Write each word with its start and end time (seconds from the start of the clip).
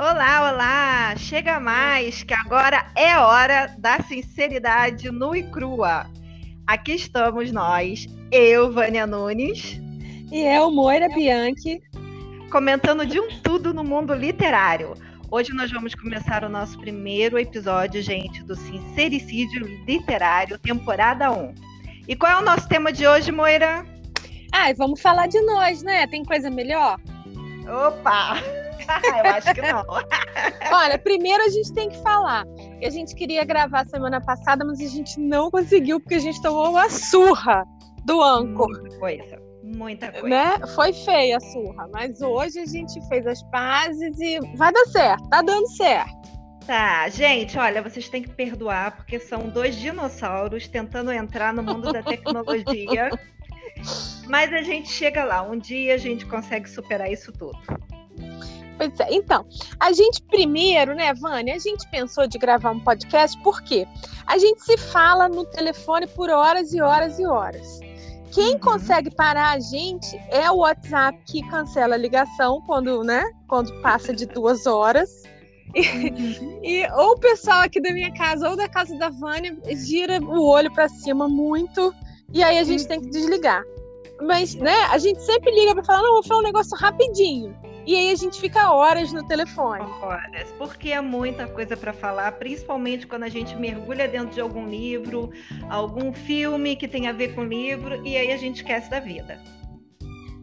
Olá, 0.00 0.52
olá! 0.52 1.16
Chega 1.16 1.58
mais, 1.58 2.22
que 2.22 2.32
agora 2.32 2.86
é 2.94 3.18
hora 3.18 3.74
da 3.78 3.98
sinceridade 4.00 5.10
nua 5.10 5.36
e 5.36 5.42
crua. 5.42 6.06
Aqui 6.64 6.92
estamos 6.92 7.50
nós, 7.50 8.06
eu, 8.30 8.72
Vânia 8.72 9.08
Nunes. 9.08 9.80
E 10.30 10.44
eu, 10.44 10.70
Moira 10.70 11.08
Bianchi. 11.08 11.82
Comentando 12.48 13.04
de 13.04 13.18
um 13.18 13.40
tudo 13.42 13.74
no 13.74 13.82
mundo 13.82 14.14
literário. 14.14 14.94
Hoje 15.32 15.52
nós 15.52 15.72
vamos 15.72 15.96
começar 15.96 16.44
o 16.44 16.48
nosso 16.48 16.78
primeiro 16.78 17.36
episódio, 17.36 18.00
gente, 18.00 18.44
do 18.44 18.54
Sincericídio 18.54 19.66
Literário, 19.84 20.60
temporada 20.60 21.32
1. 21.32 21.54
E 22.06 22.14
qual 22.14 22.30
é 22.30 22.36
o 22.36 22.44
nosso 22.44 22.68
tema 22.68 22.92
de 22.92 23.04
hoje, 23.04 23.32
Moira? 23.32 23.84
Ah, 24.52 24.72
vamos 24.76 25.00
falar 25.00 25.26
de 25.26 25.40
nós, 25.40 25.82
né? 25.82 26.06
Tem 26.06 26.24
coisa 26.24 26.48
melhor? 26.48 27.00
Opa! 27.66 28.67
Eu 29.24 29.32
acho 29.32 29.54
que 29.54 29.62
não. 29.62 29.84
Olha, 30.72 30.98
primeiro 30.98 31.42
a 31.44 31.48
gente 31.48 31.72
tem 31.72 31.88
que 31.88 32.00
falar. 32.02 32.44
A 32.82 32.90
gente 32.90 33.14
queria 33.14 33.44
gravar 33.44 33.86
semana 33.86 34.20
passada, 34.20 34.64
mas 34.64 34.80
a 34.80 34.86
gente 34.86 35.20
não 35.20 35.50
conseguiu 35.50 36.00
porque 36.00 36.14
a 36.14 36.20
gente 36.20 36.40
tomou 36.42 36.70
uma 36.70 36.88
surra 36.88 37.64
do 38.04 38.22
Anchor. 38.22 38.68
Muita 38.68 38.98
coisa. 38.98 39.48
Muita 39.62 40.12
coisa. 40.12 40.28
Né? 40.28 40.66
Foi 40.74 40.92
feia 40.92 41.36
a 41.36 41.40
surra, 41.40 41.88
mas 41.92 42.22
hoje 42.22 42.58
a 42.60 42.66
gente 42.66 43.06
fez 43.08 43.26
as 43.26 43.42
pazes 43.50 44.18
e 44.18 44.40
vai 44.56 44.72
dar 44.72 44.86
certo, 44.86 45.28
tá 45.28 45.42
dando 45.42 45.68
certo. 45.68 46.18
Tá, 46.66 47.08
gente, 47.08 47.58
olha, 47.58 47.82
vocês 47.82 48.08
têm 48.08 48.22
que 48.22 48.30
perdoar 48.30 48.96
porque 48.96 49.18
são 49.18 49.48
dois 49.48 49.74
dinossauros 49.76 50.68
tentando 50.68 51.10
entrar 51.10 51.52
no 51.52 51.62
mundo 51.62 51.92
da 51.92 52.02
tecnologia. 52.02 53.10
Mas 54.28 54.52
a 54.52 54.60
gente 54.60 54.90
chega 54.90 55.24
lá, 55.24 55.42
um 55.42 55.58
dia 55.58 55.94
a 55.94 55.98
gente 55.98 56.26
consegue 56.26 56.68
superar 56.68 57.10
isso 57.10 57.32
tudo. 57.32 57.58
Pois 58.78 59.00
é. 59.00 59.08
Então, 59.10 59.44
a 59.80 59.92
gente 59.92 60.22
primeiro, 60.22 60.94
né, 60.94 61.12
Vânia, 61.12 61.56
a 61.56 61.58
gente 61.58 61.86
pensou 61.90 62.28
de 62.28 62.38
gravar 62.38 62.70
um 62.70 62.78
podcast 62.78 63.36
porque 63.42 63.86
a 64.24 64.38
gente 64.38 64.62
se 64.62 64.78
fala 64.78 65.28
no 65.28 65.44
telefone 65.44 66.06
por 66.06 66.30
horas 66.30 66.72
e 66.72 66.80
horas 66.80 67.18
e 67.18 67.26
horas. 67.26 67.80
Quem 68.30 68.52
uhum. 68.52 68.60
consegue 68.60 69.10
parar 69.10 69.50
a 69.50 69.58
gente 69.58 70.16
é 70.30 70.48
o 70.50 70.58
WhatsApp 70.58 71.18
que 71.26 71.42
cancela 71.48 71.96
a 71.96 71.98
ligação 71.98 72.62
quando, 72.66 73.02
né, 73.02 73.24
quando 73.48 73.72
passa 73.82 74.14
de 74.14 74.26
duas 74.26 74.64
horas. 74.64 75.10
E, 75.74 75.80
uhum. 75.80 76.60
e 76.62 76.90
ou 76.92 77.12
o 77.12 77.18
pessoal 77.18 77.62
aqui 77.62 77.80
da 77.80 77.92
minha 77.92 78.12
casa 78.14 78.48
ou 78.48 78.56
da 78.56 78.68
casa 78.68 78.96
da 78.96 79.10
Vânia 79.10 79.56
gira 79.76 80.18
o 80.22 80.46
olho 80.46 80.72
para 80.72 80.88
cima 80.88 81.28
muito 81.28 81.92
e 82.32 82.42
aí 82.42 82.58
a 82.58 82.64
gente 82.64 82.82
uhum. 82.82 82.88
tem 82.88 83.00
que 83.00 83.06
uhum. 83.06 83.12
desligar. 83.12 83.62
Mas, 84.20 84.54
né, 84.54 84.76
a 84.90 84.98
gente 84.98 85.22
sempre 85.22 85.50
liga 85.52 85.74
para 85.74 85.84
falar, 85.84 86.02
não, 86.02 86.14
vou 86.14 86.22
falar 86.22 86.40
um 86.40 86.44
negócio 86.44 86.76
rapidinho. 86.76 87.56
E 87.88 87.96
aí 87.96 88.10
a 88.10 88.14
gente 88.16 88.38
fica 88.38 88.70
horas 88.70 89.14
no 89.14 89.26
telefone. 89.26 89.82
Horas, 90.02 90.52
porque 90.58 90.90
é 90.90 91.00
muita 91.00 91.48
coisa 91.48 91.74
para 91.74 91.94
falar, 91.94 92.32
principalmente 92.32 93.06
quando 93.06 93.22
a 93.22 93.30
gente 93.30 93.56
mergulha 93.56 94.06
dentro 94.06 94.28
de 94.28 94.42
algum 94.42 94.68
livro, 94.68 95.30
algum 95.70 96.12
filme 96.12 96.76
que 96.76 96.86
tem 96.86 97.08
a 97.08 97.12
ver 97.12 97.34
com 97.34 97.40
o 97.40 97.44
livro, 97.44 98.06
e 98.06 98.14
aí 98.14 98.30
a 98.30 98.36
gente 98.36 98.56
esquece 98.56 98.90
da 98.90 99.00
vida. 99.00 99.40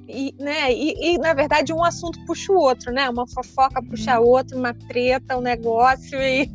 E, 0.07 0.33
né, 0.39 0.73
e, 0.73 1.13
e, 1.13 1.17
na 1.19 1.35
verdade 1.35 1.71
um 1.71 1.83
assunto 1.83 2.17
puxa 2.25 2.51
o 2.51 2.57
outro, 2.57 2.91
né? 2.91 3.07
Uma 3.11 3.27
fofoca 3.27 3.79
puxa 3.79 4.19
hum. 4.19 4.23
outra, 4.23 4.57
uma 4.57 4.73
treta, 4.73 5.37
um 5.37 5.41
negócio 5.41 6.19
e. 6.19 6.49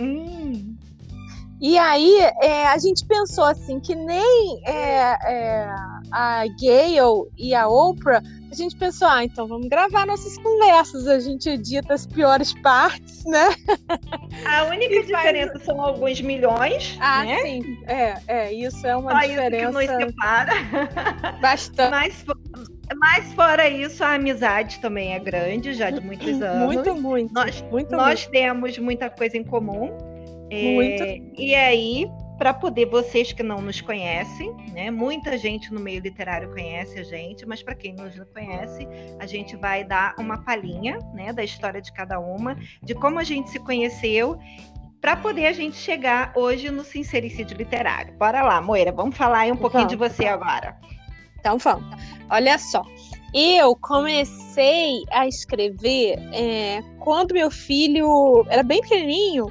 Hum. 0.00 0.76
E 1.60 1.76
aí 1.78 2.18
é, 2.42 2.66
a 2.68 2.78
gente 2.78 3.04
pensou 3.06 3.44
assim 3.44 3.80
que 3.80 3.94
nem 3.94 4.60
é, 4.66 5.16
é, 5.26 5.74
a 6.10 6.44
Gayle 6.58 7.30
e 7.36 7.54
a 7.54 7.68
Oprah, 7.68 8.22
a 8.56 8.64
gente 8.64 8.76
pensou, 8.76 9.08
ah, 9.08 9.24
então 9.24 9.46
vamos 9.46 9.68
gravar 9.68 10.06
nossas 10.06 10.36
conversas, 10.38 11.06
a 11.06 11.18
gente 11.18 11.48
edita 11.48 11.94
as 11.94 12.06
piores 12.06 12.54
partes, 12.62 13.24
né? 13.24 13.48
A 14.44 14.64
única 14.64 15.02
diferença 15.02 15.52
faz... 15.52 15.64
são 15.64 15.80
alguns 15.80 16.20
milhões. 16.20 16.96
Ah, 17.00 17.24
né? 17.24 17.42
sim, 17.42 17.78
é, 17.86 18.14
é, 18.26 18.52
isso 18.52 18.86
é 18.86 18.96
uma 18.96 19.12
Só 19.12 19.26
diferença. 19.26 19.68
Isso 19.68 19.78
que 19.78 19.94
nos 19.94 20.04
separa. 20.04 20.52
Bastante. 21.40 21.90
Mas, 21.90 22.24
mas 22.96 23.32
fora 23.34 23.68
isso, 23.68 24.02
a 24.02 24.14
amizade 24.14 24.78
também 24.80 25.14
é 25.14 25.18
grande, 25.18 25.74
já 25.74 25.90
de 25.90 26.00
muitos 26.00 26.40
anos. 26.40 26.74
Muito, 26.74 26.94
muito. 26.94 27.34
Nós, 27.34 27.60
muito, 27.70 27.92
nós 27.92 28.20
muito. 28.20 28.30
temos 28.30 28.78
muita 28.78 29.10
coisa 29.10 29.36
em 29.36 29.44
comum. 29.44 29.90
Muito. 30.50 31.02
É, 31.02 31.20
e 31.36 31.54
aí, 31.54 32.10
para 32.38 32.52
poder 32.52 32.86
vocês 32.86 33.32
que 33.32 33.42
não 33.42 33.60
nos 33.60 33.80
conhecem, 33.80 34.54
né? 34.72 34.90
Muita 34.90 35.38
gente 35.38 35.72
no 35.72 35.80
meio 35.80 36.00
literário 36.00 36.50
conhece 36.50 36.98
a 36.98 37.02
gente, 37.02 37.46
mas 37.46 37.62
para 37.62 37.74
quem 37.74 37.94
não 37.94 38.04
nos 38.04 38.18
conhece, 38.32 38.86
a 39.18 39.26
gente 39.26 39.56
vai 39.56 39.84
dar 39.84 40.14
uma 40.18 40.38
palhinha, 40.42 40.98
né, 41.14 41.32
da 41.32 41.42
história 41.42 41.80
de 41.80 41.92
cada 41.92 42.18
uma, 42.18 42.56
de 42.82 42.94
como 42.94 43.18
a 43.18 43.24
gente 43.24 43.50
se 43.50 43.58
conheceu 43.58 44.38
para 45.00 45.16
poder 45.16 45.46
a 45.46 45.52
gente 45.52 45.76
chegar 45.76 46.32
hoje 46.34 46.70
no 46.70 46.84
sincericídio 46.84 47.56
literário. 47.56 48.14
Bora 48.18 48.42
lá, 48.42 48.60
Moira, 48.60 48.92
vamos 48.92 49.16
falar 49.16 49.40
aí 49.40 49.52
um 49.52 49.56
pouquinho 49.56 49.86
de 49.86 49.96
você 49.96 50.26
agora. 50.26 50.76
Então 51.38 51.58
vamos. 51.58 51.86
Olha 52.28 52.58
só, 52.58 52.82
eu 53.32 53.76
comecei 53.76 55.04
a 55.12 55.26
escrever 55.26 56.18
é, 56.32 56.82
quando 56.98 57.34
meu 57.34 57.50
filho 57.50 58.44
era 58.48 58.62
bem 58.62 58.80
pequenininho 58.80 59.46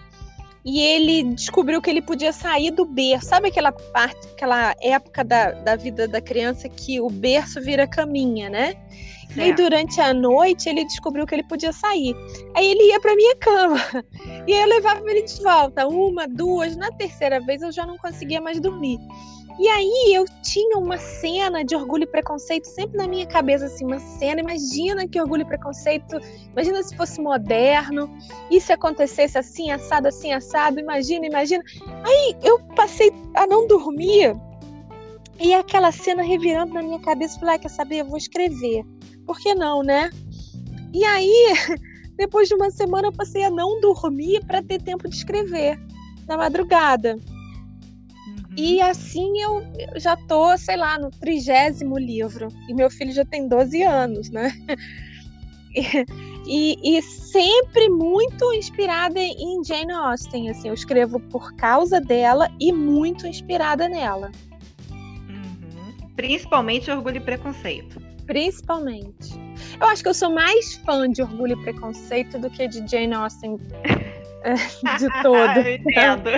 e 0.66 0.82
ele 0.82 1.24
descobriu 1.36 1.80
que 1.80 1.90
ele 1.90 2.02
podia 2.02 2.34
sair 2.34 2.72
do 2.72 2.86
berço. 2.86 3.28
Sabe 3.28 3.50
aquela 3.50 3.72
parte, 3.72 4.28
aquela 4.34 4.76
época 4.82 5.24
da, 5.24 5.52
da 5.52 5.76
vida 5.76 6.08
da 6.08 6.20
criança 6.20 6.68
que 6.68 7.00
o 7.00 7.08
berço 7.08 7.62
vira 7.62 7.88
caminha, 7.88 8.50
né? 8.50 8.76
E 9.36 9.42
aí, 9.42 9.54
durante 9.54 10.00
a 10.00 10.14
noite, 10.14 10.70
ele 10.70 10.86
descobriu 10.86 11.26
que 11.26 11.36
ele 11.36 11.44
podia 11.44 11.74
sair. 11.74 12.16
Aí 12.56 12.66
ele 12.66 12.90
ia 12.90 13.00
para 13.00 13.16
minha 13.16 13.36
cama. 13.36 13.78
E 14.48 14.54
aí 14.54 14.62
eu 14.62 14.68
levava 14.68 15.02
ele 15.10 15.24
de 15.24 15.42
volta. 15.42 15.88
Uma, 15.88 16.28
duas. 16.28 16.76
Na 16.76 16.92
terceira 16.92 17.40
vez 17.40 17.64
eu 17.64 17.72
já 17.72 17.86
não 17.86 17.98
conseguia 17.98 18.40
mais 18.40 18.60
dormir. 18.60 19.00
E 19.58 19.70
aí 19.70 20.14
eu 20.14 20.26
tinha 20.42 20.78
uma 20.78 20.98
cena 20.98 21.64
de 21.64 21.76
orgulho 21.76 22.04
e 22.04 22.08
preconceito 22.08 22.66
sempre 22.66 22.98
na 22.98 23.08
minha 23.08 23.26
cabeça, 23.26 23.66
assim, 23.66 23.86
uma 23.86 24.00
cena. 24.00 24.42
Imagina 24.42 25.08
que 25.08 25.20
orgulho 25.20 25.44
e 25.44 25.46
preconceito, 25.46 26.20
imagina 26.52 26.84
se 26.84 26.96
fosse 26.96 27.22
moderno, 27.22 28.10
e 28.52 28.60
se 28.60 28.74
acontecesse 28.74 29.38
assim, 29.38 29.72
assado, 29.72 30.10
assim, 30.10 30.34
assado, 30.34 30.80
imagina, 30.80 31.26
imagina. 31.26 31.64
Aí 32.04 32.36
eu 32.44 32.60
passei 32.76 33.12
a 33.34 33.48
não 33.48 33.66
dormir, 33.66 34.36
e 35.40 35.54
aquela 35.54 35.92
cena 35.92 36.24
revirando 36.24 36.74
na 36.74 36.82
minha 36.82 37.00
cabeça, 37.00 37.40
falei, 37.40 37.56
ah, 37.56 37.60
quer 37.60 37.70
saber, 37.70 37.98
eu 38.02 38.06
vou 38.06 38.18
escrever. 38.18 38.84
Por 39.26 39.38
que 39.40 39.54
não, 39.54 39.84
né? 39.84 40.10
E 40.94 41.04
aí, 41.04 41.54
depois 42.16 42.48
de 42.48 42.56
uma 42.56 42.72
semana, 42.72 43.08
eu 43.08 43.14
passei 43.14 43.44
a 43.44 43.50
não 43.50 43.80
dormir 43.82 44.44
para 44.46 44.62
ter 44.62 44.82
tempo 44.82 45.10
de 45.10 45.16
escrever, 45.16 45.80
na 46.28 46.38
madrugada. 46.38 47.18
E 48.58 48.78
uhum. 48.78 48.90
assim 48.90 49.42
eu, 49.42 49.64
já 49.98 50.16
tô, 50.16 50.58
sei 50.58 50.78
lá, 50.78 50.98
no 50.98 51.12
trigésimo 51.12 51.98
livro. 51.98 52.48
E 52.70 52.74
meu 52.74 52.90
filho 52.90 53.12
já 53.12 53.26
tem 53.26 53.48
12 53.48 53.84
anos, 53.84 54.30
né? 54.30 54.52
E, 56.48 56.78
e, 56.84 57.02
sempre 57.02 57.90
muito 57.90 58.54
inspirada 58.54 59.20
em 59.20 59.64
Jane 59.64 59.92
Austen. 59.92 60.50
Assim, 60.50 60.68
eu 60.68 60.74
escrevo 60.74 61.20
por 61.20 61.54
causa 61.56 62.00
dela 62.00 62.50
e 62.60 62.72
muito 62.72 63.26
inspirada 63.28 63.90
nela. 63.90 64.32
Uhum. 64.92 66.08
Principalmente 66.16 66.90
Orgulho 66.92 67.18
e 67.18 67.20
Preconceito. 67.20 68.00
Principalmente. 68.26 69.34
Eu 69.80 69.88
acho 69.88 70.04
que 70.04 70.10
eu 70.10 70.14
sou 70.14 70.32
mais 70.32 70.76
fã 70.76 71.10
de 71.10 71.22
Orgulho 71.22 71.60
e 71.60 71.64
Preconceito 71.64 72.40
do 72.40 72.50
que 72.50 72.68
de 72.68 72.88
Jane 72.88 73.14
Austen 73.14 73.58
de 75.00 75.24
todo. 75.24 75.60
eu 75.60 75.76
entendo. 75.76 76.30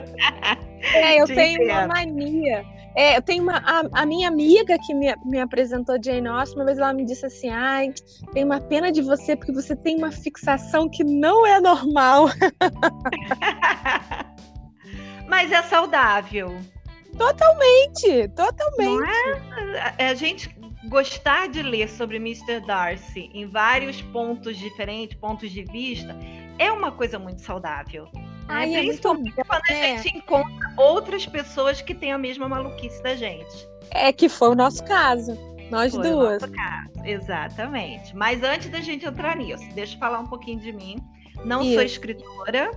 É, 0.94 1.22
eu 1.22 1.26
Te 1.26 1.36
tenho 1.36 1.64
entendo. 1.64 1.78
uma 1.78 1.88
mania. 1.88 2.66
É, 2.96 3.18
eu 3.18 3.22
tenho 3.22 3.44
uma. 3.44 3.58
A, 3.58 4.02
a, 4.02 4.06
minha 4.06 4.28
amiga 4.28 4.78
que 4.80 4.94
me, 4.94 5.16
me 5.26 5.40
apresentou 5.40 5.98
Jane 6.04 6.28
Austen, 6.28 6.58
uma 6.58 6.66
vez 6.66 6.80
ela 6.80 6.94
me 6.94 7.06
disse 7.06 7.26
assim: 7.26 7.50
ai, 7.50 7.94
tem 8.34 8.44
uma 8.44 8.60
pena 8.60 8.92
de 8.92 9.02
você 9.02 9.36
porque 9.36 9.52
você 9.52 9.76
tem 9.76 9.98
uma 9.98 10.12
fixação 10.12 10.90
que 10.90 11.04
não 11.04 11.46
é 11.46 11.60
normal. 11.60 12.30
Mas 15.28 15.52
é 15.52 15.62
saudável. 15.62 16.58
Totalmente, 17.18 18.30
totalmente. 18.36 18.80
Não 18.80 19.06
é? 19.06 19.94
é? 19.98 20.10
A 20.10 20.16
gente 20.16 20.50
gostar 20.88 21.50
de 21.50 21.62
ler 21.62 21.90
sobre 21.90 22.18
Mr. 22.18 22.66
Darcy 22.66 23.30
em 23.34 23.48
vários 23.48 24.02
pontos 24.02 24.58
diferentes, 24.58 25.18
pontos 25.18 25.52
de 25.52 25.64
vista, 25.64 26.16
é 26.60 26.72
uma 26.72 26.92
coisa 26.92 27.18
muito 27.20 27.42
saudável. 27.42 28.08
Ai, 28.48 28.76
é 28.76 28.80
Principalmente 28.80 29.36
muito... 29.36 29.48
quando 29.48 29.62
a 29.70 29.74
é. 29.74 29.98
gente 29.98 30.18
encontra 30.18 30.74
outras 30.78 31.26
pessoas 31.26 31.82
que 31.82 31.94
têm 31.94 32.12
a 32.12 32.18
mesma 32.18 32.48
maluquice 32.48 33.02
da 33.04 33.16
gente. 33.16 33.68
É 33.92 34.12
que 34.12 34.30
foi 34.30 34.50
o 34.50 34.56
nosso 34.56 34.84
caso. 34.84 35.38
Nós 35.70 35.94
foi 35.94 36.04
duas. 36.04 36.42
O 36.44 36.48
nosso 36.48 36.54
caso, 36.54 37.06
exatamente. 37.06 38.16
Mas 38.16 38.42
antes 38.44 38.70
da 38.70 38.80
gente 38.80 39.06
entrar 39.06 39.36
nisso, 39.36 39.68
deixa 39.74 39.96
eu 39.96 40.00
falar 40.00 40.20
um 40.20 40.28
pouquinho 40.28 40.60
de 40.60 40.72
mim. 40.72 40.98
Não 41.44 41.62
Isso. 41.62 41.74
sou 41.74 41.84
escritora. 41.84 42.72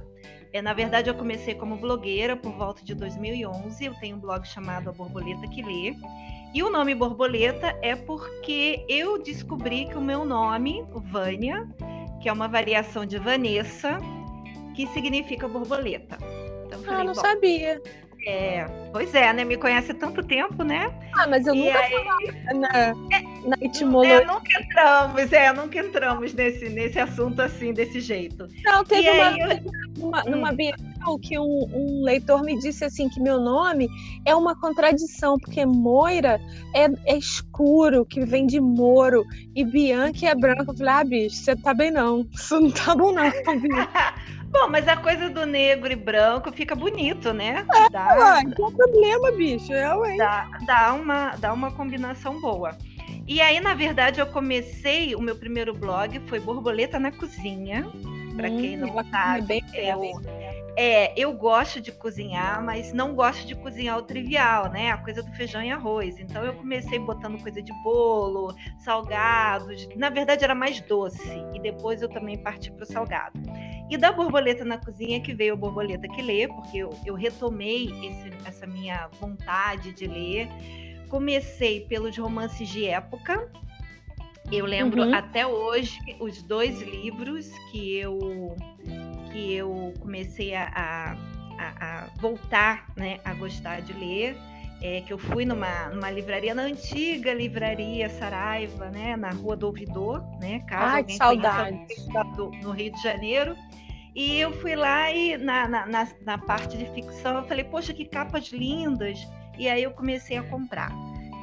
É, 0.52 0.60
na 0.60 0.72
verdade, 0.72 1.08
eu 1.08 1.14
comecei 1.14 1.54
como 1.54 1.76
blogueira 1.76 2.36
por 2.36 2.52
volta 2.52 2.84
de 2.84 2.94
2011. 2.94 3.84
Eu 3.84 3.94
tenho 3.94 4.16
um 4.16 4.20
blog 4.20 4.44
chamado 4.44 4.90
A 4.90 4.92
Borboleta 4.92 5.46
que 5.46 5.62
Lê. 5.62 5.94
E 6.52 6.64
o 6.64 6.70
nome 6.70 6.96
Borboleta 6.96 7.78
é 7.80 7.94
porque 7.94 8.84
eu 8.88 9.22
descobri 9.22 9.86
que 9.86 9.96
o 9.96 10.00
meu 10.00 10.24
nome, 10.24 10.84
Vânia, 10.90 11.68
que 12.20 12.28
é 12.28 12.32
uma 12.32 12.48
variação 12.48 13.06
de 13.06 13.18
Vanessa, 13.18 13.98
que 14.74 14.86
significa 14.88 15.48
borboleta. 15.48 16.18
Então, 16.66 16.82
falei, 16.82 17.00
ah, 17.00 17.04
não 17.04 17.14
sabia. 17.14 17.80
É, 18.26 18.66
pois 18.92 19.14
é, 19.14 19.32
né? 19.32 19.44
Me 19.44 19.56
conhece 19.56 19.92
há 19.92 19.94
tanto 19.94 20.22
tempo, 20.22 20.62
né? 20.62 20.92
Ah, 21.14 21.26
mas 21.26 21.46
eu 21.46 21.54
e 21.54 21.64
nunca 21.64 21.78
aí... 21.78 22.58
na, 22.58 22.68
é, 22.68 22.92
na 23.48 23.56
etimologia. 23.62 24.22
É, 24.22 24.24
nunca 24.26 24.60
entramos, 24.60 25.32
é, 25.32 25.52
nunca 25.52 25.78
entramos 25.78 26.34
nesse, 26.34 26.68
nesse 26.68 26.98
assunto 26.98 27.40
assim, 27.40 27.72
desse 27.72 28.00
jeito. 28.00 28.46
Não, 28.62 28.84
teve 28.84 29.08
e 29.08 29.10
uma, 29.10 29.38
eu... 29.38 29.72
numa, 29.96 30.22
numa 30.24 30.50
hum. 30.52 30.56
Que 31.18 31.38
um, 31.38 31.68
um, 31.72 32.02
leitor 32.04 32.42
me 32.42 32.58
disse 32.58 32.84
assim 32.84 33.08
que 33.08 33.20
meu 33.20 33.40
nome 33.40 33.88
é 34.24 34.34
uma 34.34 34.58
contradição, 34.58 35.38
porque 35.38 35.64
Moira 35.64 36.40
é, 36.74 36.86
é 37.06 37.16
escuro, 37.16 38.04
que 38.04 38.24
vem 38.24 38.46
de 38.46 38.60
Moro, 38.60 39.24
e 39.54 39.64
Bianca 39.64 40.28
é 40.28 40.34
branca. 40.34 40.70
Eu 40.70 40.76
falei, 40.76 40.92
ah, 40.92 41.04
bicho, 41.04 41.36
você 41.36 41.56
tá 41.56 41.74
bem 41.74 41.90
não. 41.90 42.26
Isso 42.32 42.60
não 42.60 42.70
tá 42.70 42.94
bom, 42.94 43.12
não. 43.12 43.24
Bom, 44.50 44.68
mas 44.68 44.88
a 44.88 44.96
coisa 44.96 45.30
do 45.30 45.46
negro 45.46 45.92
e 45.92 45.96
branco 45.96 46.50
fica 46.50 46.74
bonito, 46.74 47.32
né? 47.32 47.64
É, 47.72 47.88
dá, 47.88 48.16
ué, 48.16 48.42
não 48.42 48.50
tem 48.50 48.76
problema, 48.76 49.30
bicho. 49.30 49.72
Eu, 49.72 50.04
hein? 50.04 50.16
Dá, 50.16 50.48
dá, 50.66 50.92
uma, 50.92 51.36
dá 51.36 51.52
uma 51.52 51.70
combinação 51.70 52.40
boa. 52.40 52.76
E 53.28 53.40
aí, 53.40 53.60
na 53.60 53.74
verdade, 53.74 54.20
eu 54.20 54.26
comecei, 54.26 55.14
o 55.14 55.20
meu 55.20 55.36
primeiro 55.36 55.72
blog 55.72 56.18
foi 56.26 56.40
Borboleta 56.40 56.98
na 56.98 57.12
Cozinha. 57.12 57.86
Para 58.36 58.50
hum, 58.50 58.60
quem 58.60 58.76
não 58.76 59.04
sabe, 59.08 59.46
bem 59.46 59.64
eu, 59.72 60.00
é, 60.76 61.12
eu 61.20 61.32
gosto 61.32 61.80
de 61.80 61.92
cozinhar, 61.92 62.64
mas 62.64 62.92
não 62.92 63.14
gosto 63.14 63.46
de 63.46 63.54
cozinhar 63.54 63.98
o 63.98 64.02
trivial, 64.02 64.70
né? 64.70 64.90
A 64.90 64.98
coisa 64.98 65.22
do 65.22 65.32
feijão 65.32 65.62
e 65.62 65.70
arroz. 65.70 66.18
Então 66.18 66.44
eu 66.44 66.54
comecei 66.54 66.98
botando 66.98 67.40
coisa 67.40 67.60
de 67.62 67.72
bolo, 67.82 68.54
salgados. 68.78 69.88
Na 69.96 70.10
verdade 70.10 70.44
era 70.44 70.54
mais 70.54 70.80
doce. 70.80 71.44
E 71.54 71.60
depois 71.60 72.02
eu 72.02 72.08
também 72.08 72.38
parti 72.38 72.70
para 72.72 72.84
o 72.84 72.86
salgado. 72.86 73.40
E 73.90 73.96
da 73.96 74.12
borboleta 74.12 74.64
na 74.64 74.78
cozinha 74.78 75.20
que 75.20 75.34
veio 75.34 75.54
a 75.54 75.56
borboleta 75.56 76.06
que 76.08 76.22
lê, 76.22 76.46
porque 76.46 76.78
eu, 76.78 76.90
eu 77.04 77.14
retomei 77.14 77.86
esse, 78.06 78.30
essa 78.44 78.66
minha 78.66 79.08
vontade 79.20 79.92
de 79.92 80.06
ler. 80.06 80.48
Comecei 81.08 81.80
pelos 81.86 82.16
romances 82.16 82.68
de 82.68 82.86
época. 82.86 83.50
Eu 84.50 84.66
lembro 84.66 85.02
uhum. 85.02 85.14
até 85.14 85.46
hoje 85.46 85.98
os 86.18 86.42
dois 86.42 86.80
livros 86.82 87.50
que 87.70 87.96
eu 87.98 88.56
que 89.30 89.54
eu 89.54 89.94
comecei 90.00 90.54
a, 90.54 91.16
a, 91.58 91.72
a 91.80 92.06
voltar 92.20 92.86
né, 92.96 93.20
a 93.24 93.32
gostar 93.34 93.80
de 93.80 93.92
ler. 93.92 94.36
É, 94.82 95.02
que 95.02 95.12
eu 95.12 95.18
fui 95.18 95.44
numa, 95.44 95.90
numa 95.90 96.10
livraria, 96.10 96.54
na 96.54 96.62
antiga 96.62 97.34
livraria 97.34 98.08
Saraiva, 98.08 98.88
né, 98.88 99.14
na 99.14 99.28
Rua 99.28 99.54
do 99.54 99.66
Ouvidor, 99.66 100.22
né, 100.40 100.60
caso 100.60 100.94
Ai, 100.94 101.04
saudade. 101.10 101.84
Do, 102.34 102.50
no 102.62 102.70
Rio 102.70 102.90
de 102.90 103.02
Janeiro. 103.02 103.54
E 104.14 104.40
eu 104.40 104.52
fui 104.54 104.74
lá 104.74 105.12
e 105.12 105.36
na, 105.36 105.68
na, 105.68 105.86
na, 105.86 106.08
na 106.22 106.38
parte 106.38 106.78
de 106.78 106.86
ficção 106.94 107.36
eu 107.36 107.44
falei, 107.44 107.64
poxa, 107.64 107.92
que 107.92 108.06
capas 108.06 108.48
lindas. 108.48 109.18
E 109.58 109.68
aí 109.68 109.82
eu 109.82 109.90
comecei 109.90 110.38
a 110.38 110.42
comprar. 110.44 110.90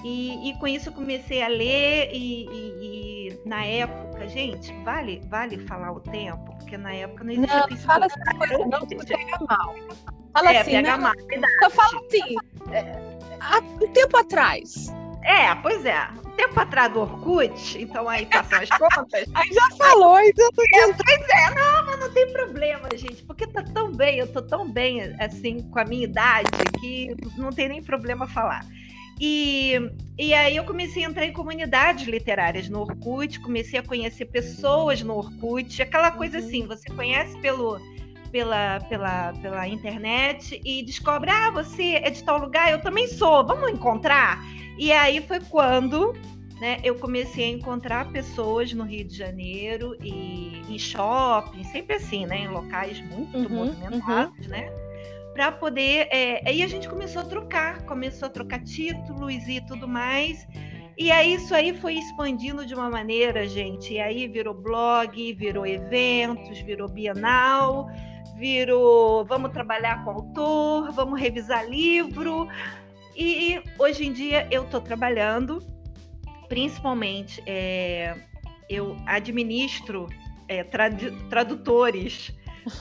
E, 0.08 0.50
e, 0.50 0.54
com 0.54 0.66
isso 0.66 0.88
eu 0.88 0.94
comecei 0.94 1.44
a 1.44 1.50
ler 1.50 2.10
e, 2.14 2.46
e, 2.46 3.28
e, 3.30 3.40
na 3.46 3.66
época, 3.66 4.26
gente, 4.30 4.72
vale 4.86 5.22
vale 5.28 5.58
falar 5.58 5.92
o 5.92 6.00
tempo, 6.00 6.56
porque 6.56 6.78
na 6.78 6.94
época 6.94 7.26
não 7.26 7.34
existia 7.34 7.66
não, 7.70 7.78
fala 7.78 8.06
essa 8.06 8.18
coisa, 8.38 8.58
não, 8.58 8.88
pega 8.88 9.46
mal. 9.50 9.76
Fala 10.32 10.54
é, 10.54 10.60
assim, 10.60 10.72
pega 10.72 10.98
mal. 10.98 11.14
Eu 11.62 11.70
falo 11.72 12.06
assim, 12.06 12.36
é, 12.72 13.18
há 13.42 13.58
um 13.58 13.92
tempo 13.92 14.16
atrás. 14.16 14.88
É, 15.26 15.54
pois 15.56 15.84
é. 15.84 16.08
Um 16.26 16.36
tempo 16.38 16.58
atrás 16.58 16.94
do 16.94 17.02
Orkut, 17.02 17.78
então 17.78 18.08
aí 18.08 18.26
passam 18.28 18.60
as 18.60 18.70
contas. 18.80 19.26
aí 19.36 19.50
já 19.52 19.76
falou, 19.78 20.22
então. 20.22 20.50
É, 20.74 20.94
pois 20.94 21.30
é, 21.30 21.54
não, 21.54 21.86
mas 21.86 22.00
não 22.00 22.14
tem 22.14 22.32
problema, 22.32 22.88
gente, 22.96 23.24
porque 23.24 23.46
tá 23.46 23.62
tão 23.62 23.92
bem, 23.92 24.20
eu 24.20 24.32
tô 24.32 24.42
tão 24.42 24.72
bem, 24.72 25.02
assim, 25.20 25.70
com 25.70 25.80
a 25.80 25.84
minha 25.84 26.06
idade, 26.06 26.50
que 26.80 27.14
não 27.38 27.50
tem 27.50 27.68
nem 27.68 27.84
problema 27.84 28.26
falar. 28.26 28.66
E, 29.20 29.74
e 30.18 30.34
aí 30.34 30.56
eu 30.56 30.64
comecei 30.64 31.04
a 31.04 31.10
entrar 31.10 31.26
em 31.26 31.34
comunidades 31.34 32.08
literárias 32.08 32.70
no 32.70 32.82
Orkut, 32.82 33.40
comecei 33.40 33.80
a 33.80 33.84
conhecer 33.84 34.26
pessoas 34.26 35.02
no 35.02 35.18
Orkut, 35.18 35.82
aquela 35.82 36.12
coisa 36.12 36.38
assim, 36.38 36.62
uhum. 36.62 36.68
você 36.68 36.90
conhece 36.90 37.38
pelo, 37.40 37.80
pela, 38.32 38.80
pela, 38.82 39.34
pela 39.34 39.68
internet 39.68 40.62
e 40.64 40.84
descobre, 40.84 41.32
ah, 41.32 41.50
você 41.50 41.96
é 41.96 42.10
de 42.10 42.24
tal 42.24 42.40
lugar, 42.40 42.72
eu 42.72 42.82
também 42.82 43.08
sou, 43.08 43.46
vamos 43.46 43.72
encontrar? 43.72 44.40
E 44.78 44.92
aí 44.92 45.20
foi 45.22 45.40
quando 45.40 46.14
né, 46.60 46.80
eu 46.84 46.96
comecei 46.96 47.46
a 47.46 47.50
encontrar 47.50 48.12
pessoas 48.12 48.74
no 48.74 48.84
Rio 48.84 49.06
de 49.06 49.16
Janeiro 49.16 49.96
e 50.02 50.62
em 50.70 50.78
shopping, 50.78 51.64
sempre 51.66 51.96
assim, 51.96 52.26
né, 52.26 52.40
em 52.40 52.48
locais 52.48 53.00
muito 53.02 53.38
uhum, 53.38 53.50
movimentados, 53.50 54.46
uhum. 54.46 54.52
né? 54.52 54.87
Para 55.38 55.52
poder. 55.52 56.08
É, 56.12 56.42
aí 56.50 56.64
a 56.64 56.68
gente 56.68 56.90
começou 56.90 57.22
a 57.22 57.26
trocar, 57.26 57.84
começou 57.84 58.26
a 58.26 58.30
trocar 58.30 58.60
títulos 58.64 59.48
e 59.48 59.62
tudo 59.62 59.88
mais. 59.88 60.48
E 60.98 61.12
aí 61.12 61.36
isso 61.36 61.54
aí 61.54 61.78
foi 61.78 61.94
expandindo 61.94 62.66
de 62.66 62.74
uma 62.74 62.90
maneira, 62.90 63.48
gente. 63.48 63.94
E 63.94 64.00
aí 64.00 64.28
virou 64.28 64.56
blog, 64.56 65.34
virou 65.34 65.64
eventos, 65.64 66.58
virou 66.62 66.90
bienal, 66.90 67.88
virou 68.36 69.24
vamos 69.26 69.52
trabalhar 69.52 70.04
com 70.04 70.10
autor, 70.10 70.92
vamos 70.92 71.22
revisar 71.22 71.70
livro. 71.70 72.48
E 73.16 73.62
hoje 73.78 74.08
em 74.08 74.14
dia 74.14 74.48
eu 74.50 74.64
estou 74.64 74.82
trabalhando, 74.82 75.60
principalmente 76.50 77.44
é, 77.46 78.16
eu 78.68 78.98
administro 79.06 80.08
é, 80.48 80.64
tradutores 81.30 82.36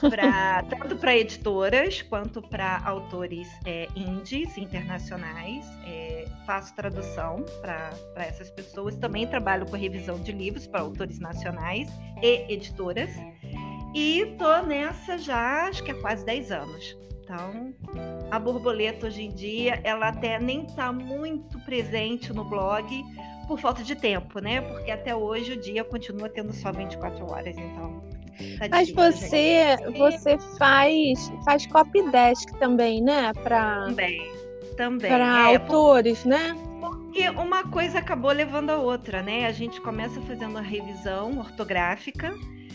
pra, 0.09 0.63
tanto 0.63 0.95
para 0.97 1.17
editoras 1.17 2.01
quanto 2.01 2.41
para 2.41 2.81
autores 2.85 3.47
é, 3.65 3.87
indies 3.95 4.57
internacionais. 4.57 5.65
É, 5.85 6.25
faço 6.45 6.73
tradução 6.75 7.43
para 7.61 7.91
essas 8.15 8.49
pessoas. 8.49 8.95
Também 8.95 9.27
trabalho 9.27 9.65
com 9.65 9.75
revisão 9.75 10.19
de 10.19 10.31
livros 10.31 10.67
para 10.67 10.81
autores 10.81 11.19
nacionais 11.19 11.89
e 12.21 12.53
editoras. 12.53 13.09
E 13.93 14.35
tô 14.37 14.61
nessa 14.63 15.17
já 15.17 15.67
acho 15.67 15.83
que 15.83 15.91
há 15.91 16.01
quase 16.01 16.25
10 16.25 16.51
anos. 16.51 16.97
Então, 17.23 17.73
a 18.31 18.39
borboleta 18.39 19.07
hoje 19.07 19.23
em 19.23 19.33
dia, 19.33 19.81
ela 19.83 20.09
até 20.09 20.39
nem 20.39 20.65
está 20.65 20.93
muito 20.93 21.59
presente 21.65 22.31
no 22.31 22.45
blog 22.45 23.03
por 23.47 23.59
falta 23.59 23.83
de 23.83 23.95
tempo, 23.95 24.39
né? 24.39 24.61
Porque 24.61 24.91
até 24.91 25.13
hoje 25.13 25.53
o 25.53 25.61
dia 25.61 25.83
continua 25.83 26.29
tendo 26.29 26.53
só 26.53 26.71
24 26.71 27.29
horas, 27.29 27.57
então 27.57 28.01
Tá 28.59 28.67
Mas 28.69 28.91
você, 28.91 29.75
você 29.97 30.37
faz, 30.57 31.31
faz 31.43 31.65
copy 31.67 32.09
desk 32.11 32.51
também, 32.59 33.01
né? 33.01 33.33
Pra, 33.33 33.85
também, 33.85 34.31
também. 34.75 35.09
Para 35.09 35.51
é, 35.51 35.55
autores, 35.55 36.21
por... 36.21 36.29
né? 36.29 36.55
Porque 36.79 37.29
uma 37.29 37.63
coisa 37.63 37.99
acabou 37.99 38.31
levando 38.31 38.69
a 38.69 38.77
outra, 38.77 39.21
né? 39.21 39.45
A 39.45 39.51
gente 39.51 39.81
começa 39.81 40.21
fazendo 40.21 40.51
uma 40.51 40.61
revisão 40.61 41.39
ortográfica, 41.39 42.33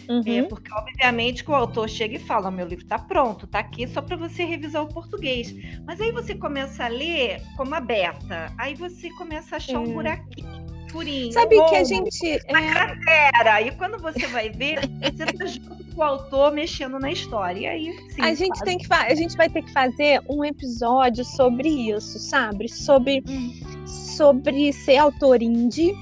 é, 0.09 0.11
Uhum. 0.12 0.23
É, 0.26 0.42
porque, 0.42 0.73
obviamente, 0.73 1.45
que 1.45 1.50
o 1.50 1.54
autor 1.54 1.88
chega 1.88 2.16
e 2.16 2.19
fala: 2.19 2.50
meu 2.50 2.66
livro 2.66 2.85
está 2.85 2.99
pronto, 2.99 3.47
está 3.47 3.61
aqui 3.61 3.87
só 3.87 4.02
para 4.02 4.16
você 4.16 4.45
revisar 4.45 4.83
o 4.83 4.88
português. 4.88 5.54
Mas 5.87 6.00
aí 6.00 6.12
você 6.12 6.35
começa 6.35 6.85
a 6.85 6.88
ler 6.88 7.40
como 7.57 7.75
a 7.75 7.81
beta, 7.81 8.52
aí 8.59 8.75
você 8.75 9.11
começa 9.11 9.57
a 9.57 9.59
achar 9.59 9.78
um 9.78 9.92
buraquinho 9.92 10.62
furinho. 10.92 11.32
Sabe 11.32 11.56
que 11.68 11.75
a 11.75 11.84
gente. 11.84 12.40
Na 12.50 12.61
é... 12.61 12.72
cratera. 12.72 13.62
E 13.62 13.70
quando 13.72 13.99
você 13.99 14.26
vai 14.26 14.50
ver, 14.50 14.80
você 15.00 15.26
tá 15.26 15.46
junto 15.46 15.84
com 15.94 16.00
o 16.00 16.02
autor 16.02 16.52
mexendo 16.52 16.99
na 16.99 17.11
história. 17.11 17.58
E 17.58 17.66
aí, 17.66 18.11
sim, 18.11 18.22
a 18.22 18.34
gente 18.34 18.61
tem 18.61 18.78
que 18.78 18.87
A 18.92 19.14
gente 19.14 19.37
vai 19.37 19.49
ter 19.49 19.62
que 19.62 19.72
fazer 19.72 20.22
um 20.28 20.44
episódio 20.44 21.25
sobre 21.25 21.68
isso, 21.68 22.18
sabe? 22.18 22.68
Sobre, 22.68 23.25
hum. 23.28 23.87
sobre 23.87 24.72
ser 24.72 24.99
autor 24.99 25.42
indie. 25.42 25.94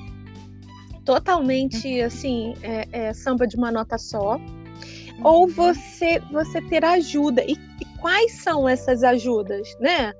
Totalmente, 1.04 2.02
hum. 2.02 2.06
assim, 2.06 2.54
é, 2.62 2.88
é, 2.92 3.12
samba 3.14 3.46
de 3.46 3.56
uma 3.56 3.70
nota 3.70 3.96
só. 3.96 4.36
Hum. 4.36 5.20
Ou 5.22 5.48
você, 5.48 6.18
você 6.32 6.60
ter 6.62 6.84
ajuda. 6.84 7.44
E, 7.44 7.52
e 7.52 7.84
quais 8.00 8.32
são 8.32 8.68
essas 8.68 9.04
ajudas, 9.04 9.68
né? 9.80 10.12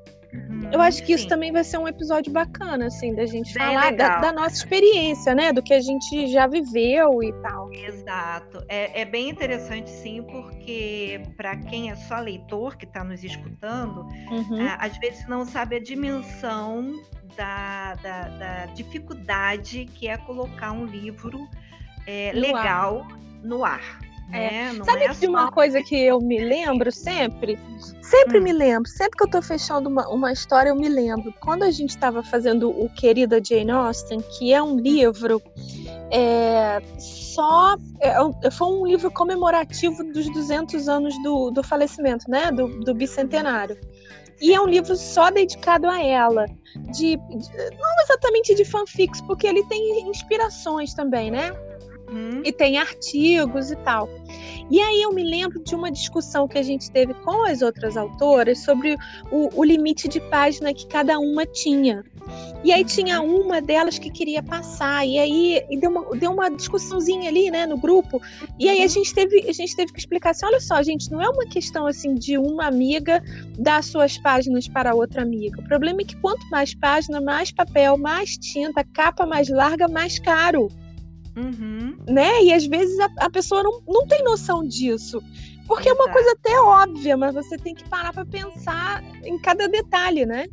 Eu 0.72 0.80
acho 0.80 1.02
que 1.04 1.12
isso 1.12 1.26
também 1.26 1.50
vai 1.50 1.64
ser 1.64 1.78
um 1.78 1.88
episódio 1.88 2.32
bacana, 2.32 2.86
assim, 2.86 3.14
da 3.14 3.26
gente 3.26 3.52
Bem 3.54 3.66
falar 3.66 3.92
da, 3.92 4.20
da, 4.20 4.32
nossa 4.32 4.54
experiência, 4.54 5.34
né? 5.34 5.52
Do 5.52 5.62
que 5.62 5.74
a 5.74 5.80
gente 5.80 6.28
já 6.28 6.46
viveu 6.46 7.22
e 7.22 7.32
tal. 7.42 7.72
Exato. 7.72 8.64
É, 8.68 9.00
é 9.00 9.04
bem 9.04 9.28
interessante, 9.28 9.90
sim, 9.90 10.22
porque 10.22 11.22
para 11.36 11.56
quem 11.56 11.90
é 11.90 11.96
só 11.96 12.20
leitor 12.20 12.76
que 12.76 12.84
está 12.84 13.02
nos 13.02 13.24
escutando, 13.24 14.06
uhum. 14.30 14.60
É, 14.60 14.76
às 14.78 14.96
vezes 14.98 15.26
não 15.26 15.44
sabe 15.44 15.76
a 15.76 15.80
dimensão 15.80 16.92
da, 17.36 17.94
da, 17.96 18.28
da, 18.28 18.66
dificuldade 18.66 19.86
que 19.94 20.06
é 20.06 20.16
colocar 20.18 20.72
um 20.72 20.84
livro 20.84 21.48
é, 22.06 22.32
no 22.32 22.40
legal 22.40 23.02
ar. 23.02 23.18
no 23.42 23.64
ar. 23.64 24.09
É, 24.32 24.72
né? 24.72 24.84
Sabe 24.84 25.04
é 25.04 25.08
de 25.08 25.26
uma 25.26 25.50
coisa 25.50 25.82
que 25.82 25.96
eu 25.96 26.20
me 26.20 26.38
lembro 26.38 26.90
sempre? 26.92 27.58
Sempre 28.00 28.38
hum. 28.38 28.42
me 28.42 28.52
lembro, 28.52 28.88
sempre 28.88 29.16
que 29.16 29.24
eu 29.24 29.30
tô 29.30 29.42
fechando 29.42 29.88
uma, 29.88 30.08
uma 30.08 30.32
história, 30.32 30.70
eu 30.70 30.76
me 30.76 30.88
lembro. 30.88 31.32
Quando 31.40 31.62
a 31.62 31.70
gente 31.70 31.90
estava 31.90 32.22
fazendo 32.22 32.70
o 32.70 32.88
Querida 32.90 33.40
Jane 33.42 33.70
Austen, 33.70 34.20
que 34.38 34.52
é 34.52 34.62
um 34.62 34.76
livro 34.76 35.42
é, 36.10 36.80
só 36.98 37.76
é, 38.00 38.14
é 38.42 38.50
foi 38.50 38.68
um 38.68 38.86
livro 38.86 39.10
comemorativo 39.10 40.02
dos 40.12 40.30
200 40.32 40.88
anos 40.88 41.14
do, 41.22 41.50
do 41.50 41.62
falecimento, 41.62 42.28
né, 42.28 42.50
do, 42.50 42.68
do 42.80 42.94
bicentenário. 42.94 43.76
E 44.40 44.54
é 44.54 44.60
um 44.60 44.66
livro 44.66 44.96
só 44.96 45.30
dedicado 45.30 45.86
a 45.86 46.02
ela, 46.02 46.46
de, 46.92 47.16
de 47.16 47.70
não 47.78 48.02
exatamente 48.04 48.54
de 48.54 48.64
fanfics, 48.64 49.20
porque 49.22 49.46
ele 49.46 49.62
tem 49.66 50.08
inspirações 50.08 50.94
também, 50.94 51.30
né? 51.30 51.52
Uhum. 52.10 52.42
E 52.44 52.52
tem 52.52 52.78
artigos 52.78 53.70
e 53.70 53.76
tal. 53.76 54.08
E 54.70 54.80
aí 54.80 55.02
eu 55.02 55.12
me 55.12 55.24
lembro 55.24 55.62
de 55.62 55.74
uma 55.74 55.90
discussão 55.90 56.46
que 56.46 56.56
a 56.56 56.62
gente 56.62 56.90
teve 56.90 57.12
com 57.14 57.44
as 57.44 57.60
outras 57.60 57.96
autoras 57.96 58.58
sobre 58.60 58.96
o, 59.30 59.50
o 59.52 59.64
limite 59.64 60.06
de 60.06 60.20
página 60.20 60.72
que 60.72 60.86
cada 60.86 61.18
uma 61.18 61.44
tinha. 61.44 62.04
E 62.62 62.72
aí 62.72 62.84
tinha 62.84 63.20
uma 63.20 63.60
delas 63.60 63.98
que 63.98 64.10
queria 64.10 64.42
passar, 64.42 65.04
e 65.06 65.18
aí 65.18 65.64
e 65.70 65.76
deu, 65.76 65.90
uma, 65.90 66.16
deu 66.16 66.30
uma 66.30 66.50
discussãozinha 66.50 67.28
ali, 67.28 67.50
né, 67.50 67.66
no 67.66 67.76
grupo. 67.76 68.20
E 68.58 68.68
aí 68.68 68.78
a 68.78 68.82
uhum. 68.82 68.88
gente 68.88 69.14
teve, 69.14 69.48
a 69.48 69.52
gente 69.52 69.74
teve 69.74 69.92
que 69.92 69.98
explicar 69.98 70.30
assim: 70.30 70.46
olha 70.46 70.60
só, 70.60 70.80
gente, 70.82 71.10
não 71.10 71.20
é 71.20 71.28
uma 71.28 71.46
questão 71.46 71.86
assim 71.86 72.14
de 72.14 72.38
uma 72.38 72.66
amiga 72.66 73.22
dar 73.58 73.82
suas 73.82 74.18
páginas 74.18 74.68
para 74.68 74.94
outra 74.94 75.22
amiga. 75.22 75.60
O 75.60 75.64
problema 75.64 76.02
é 76.02 76.04
que 76.04 76.16
quanto 76.16 76.46
mais 76.50 76.74
página, 76.74 77.20
mais 77.20 77.50
papel, 77.50 77.96
mais 77.96 78.36
tinta, 78.36 78.84
capa 78.84 79.26
mais 79.26 79.48
larga, 79.48 79.88
mais 79.88 80.18
caro. 80.18 80.68
Uhum. 81.40 81.96
Né? 82.08 82.44
E 82.44 82.52
às 82.52 82.66
vezes 82.66 82.98
a, 83.00 83.08
a, 83.18 83.30
pessoa 83.30 83.62
não, 83.62 83.80
não 83.86 84.06
tem 84.06 84.22
noção 84.22 84.66
disso. 84.66 85.22
Porque 85.66 85.88
Exato. 85.88 86.02
é 86.02 86.04
uma 86.04 86.12
coisa 86.12 86.32
até 86.32 86.60
óbvia, 86.60 87.16
mas 87.16 87.34
você 87.34 87.56
tem 87.56 87.74
que 87.74 87.88
parar 87.88 88.12
para 88.12 88.26
pensar 88.26 89.02
em 89.24 89.38
cada 89.38 89.68
detalhe, 89.68 90.26
né? 90.26 90.46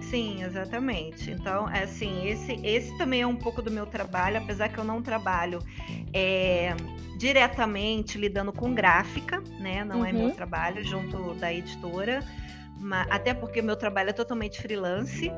Sim, 0.00 0.42
exatamente. 0.42 1.30
Então, 1.30 1.68
é 1.68 1.84
assim, 1.84 2.26
esse, 2.26 2.52
esse 2.64 2.96
também 2.96 3.22
é 3.22 3.26
um 3.26 3.36
pouco 3.36 3.60
do 3.60 3.70
meu 3.70 3.86
trabalho, 3.86 4.38
apesar 4.38 4.68
que 4.68 4.78
eu 4.78 4.84
não 4.84 5.02
trabalho 5.02 5.58
é, 6.12 6.74
diretamente 7.18 8.16
lidando 8.16 8.52
com 8.52 8.74
gráfica, 8.74 9.42
né? 9.58 9.84
Não 9.84 9.98
uhum. 9.98 10.06
é 10.06 10.12
meu 10.12 10.26
uhum. 10.26 10.34
trabalho 10.34 10.84
junto 10.84 11.34
da 11.34 11.52
editora, 11.52 12.24
mas, 12.78 13.06
até 13.10 13.34
porque 13.34 13.60
meu 13.60 13.76
trabalho 13.76 14.10
é 14.10 14.12
totalmente 14.12 14.60
freelance, 14.60 15.30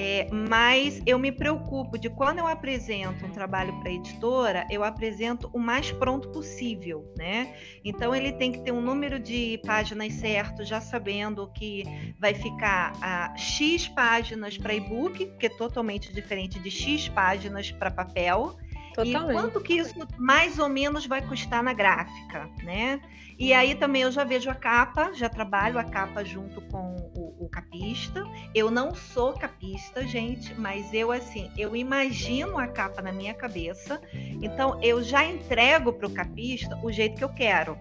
é, 0.00 0.28
mas 0.30 1.02
eu 1.04 1.18
me 1.18 1.32
preocupo 1.32 1.98
de 1.98 2.08
quando 2.08 2.38
eu 2.38 2.46
apresento 2.46 3.26
um 3.26 3.32
trabalho 3.32 3.76
para 3.80 3.88
a 3.88 3.92
editora, 3.92 4.64
eu 4.70 4.84
apresento 4.84 5.50
o 5.52 5.58
mais 5.58 5.90
pronto 5.90 6.28
possível, 6.28 7.12
né? 7.18 7.52
Então 7.84 8.14
ele 8.14 8.30
tem 8.30 8.52
que 8.52 8.60
ter 8.60 8.70
um 8.70 8.80
número 8.80 9.18
de 9.18 9.60
páginas 9.66 10.12
certo, 10.12 10.64
já 10.64 10.80
sabendo 10.80 11.50
que 11.52 11.82
vai 12.16 12.32
ficar 12.32 12.92
a 13.02 13.36
X 13.36 13.88
páginas 13.88 14.56
para 14.56 14.72
e-book, 14.72 15.32
que 15.36 15.46
é 15.46 15.50
totalmente 15.50 16.12
diferente 16.12 16.60
de 16.60 16.70
X 16.70 17.08
páginas 17.08 17.72
para 17.72 17.90
papel. 17.90 18.56
Totalmente. 19.04 19.30
E 19.30 19.40
quanto 19.40 19.60
que 19.60 19.74
isso 19.74 19.94
mais 20.18 20.58
ou 20.58 20.68
menos 20.68 21.06
vai 21.06 21.22
custar 21.22 21.62
na 21.62 21.72
gráfica, 21.72 22.50
né? 22.62 23.00
E 23.38 23.52
aí 23.52 23.76
também 23.76 24.02
eu 24.02 24.10
já 24.10 24.24
vejo 24.24 24.50
a 24.50 24.54
capa, 24.54 25.12
já 25.12 25.28
trabalho 25.28 25.78
a 25.78 25.84
capa 25.84 26.24
junto 26.24 26.60
com 26.62 26.96
o, 27.14 27.44
o 27.44 27.48
capista. 27.48 28.24
Eu 28.52 28.70
não 28.70 28.94
sou 28.94 29.32
capista, 29.32 30.04
gente, 30.06 30.52
mas 30.58 30.92
eu 30.92 31.12
assim, 31.12 31.48
eu 31.56 31.76
imagino 31.76 32.58
a 32.58 32.66
capa 32.66 33.00
na 33.00 33.12
minha 33.12 33.34
cabeça. 33.34 34.00
Então 34.42 34.82
eu 34.82 35.02
já 35.02 35.24
entrego 35.24 35.92
para 35.92 36.08
o 36.08 36.12
capista 36.12 36.76
o 36.82 36.90
jeito 36.90 37.16
que 37.16 37.24
eu 37.24 37.32
quero. 37.32 37.78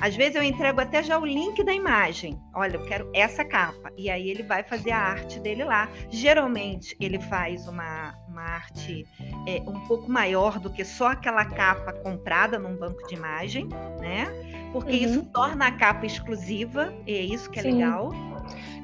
Às 0.00 0.14
vezes 0.14 0.36
eu 0.36 0.42
entrego 0.42 0.80
até 0.80 1.02
já 1.02 1.18
o 1.18 1.24
link 1.24 1.62
da 1.64 1.72
imagem. 1.72 2.38
Olha, 2.54 2.76
eu 2.76 2.84
quero 2.84 3.10
essa 3.14 3.44
capa. 3.44 3.90
E 3.96 4.10
aí 4.10 4.28
ele 4.28 4.42
vai 4.42 4.62
fazer 4.62 4.90
a 4.90 4.98
arte 4.98 5.40
dele 5.40 5.64
lá. 5.64 5.88
Geralmente 6.10 6.96
ele 7.00 7.18
faz 7.18 7.66
uma, 7.66 8.14
uma 8.28 8.42
arte 8.42 9.06
é, 9.46 9.62
um 9.68 9.80
pouco 9.86 10.10
maior 10.10 10.58
do 10.58 10.70
que 10.70 10.84
só 10.84 11.08
aquela 11.08 11.44
capa 11.44 11.92
comprada 11.92 12.58
num 12.58 12.76
banco 12.76 13.06
de 13.06 13.14
imagem, 13.14 13.68
né? 14.00 14.26
Porque 14.72 14.92
uhum. 14.92 15.04
isso 15.04 15.22
torna 15.32 15.68
a 15.68 15.72
capa 15.72 16.04
exclusiva, 16.04 16.92
e 17.06 17.14
é 17.14 17.22
isso 17.22 17.50
que 17.50 17.58
é 17.58 17.62
Sim. 17.62 17.72
legal. 17.72 18.12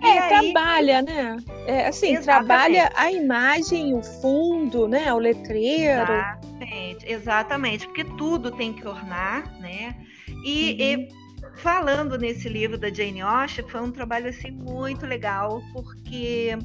É, 0.03 0.19
aí... 0.19 0.53
trabalha, 0.53 1.03
né? 1.03 1.37
É, 1.67 1.87
assim, 1.87 2.17
Exatamente. 2.17 2.47
trabalha 2.47 2.93
a 2.97 3.13
imagem, 3.13 3.95
o 3.95 4.03
fundo, 4.03 4.89
né? 4.89 5.13
O 5.13 5.19
letreiro. 5.19 6.13
Exatamente, 6.13 7.13
exatamente, 7.13 7.87
porque 7.87 8.05
tudo 8.05 8.51
tem 8.51 8.73
que 8.73 8.87
ornar, 8.87 9.53
né? 9.61 9.95
E, 10.45 10.73
uhum. 10.73 11.03
e, 11.03 11.09
falando 11.57 12.19
nesse 12.19 12.49
livro 12.49 12.79
da 12.79 12.93
Jane 12.93 13.21
Austen, 13.21 13.69
foi 13.69 13.81
um 13.81 13.91
trabalho 13.91 14.29
assim 14.29 14.51
muito 14.51 15.07
legal, 15.07 15.63
porque 15.73 16.57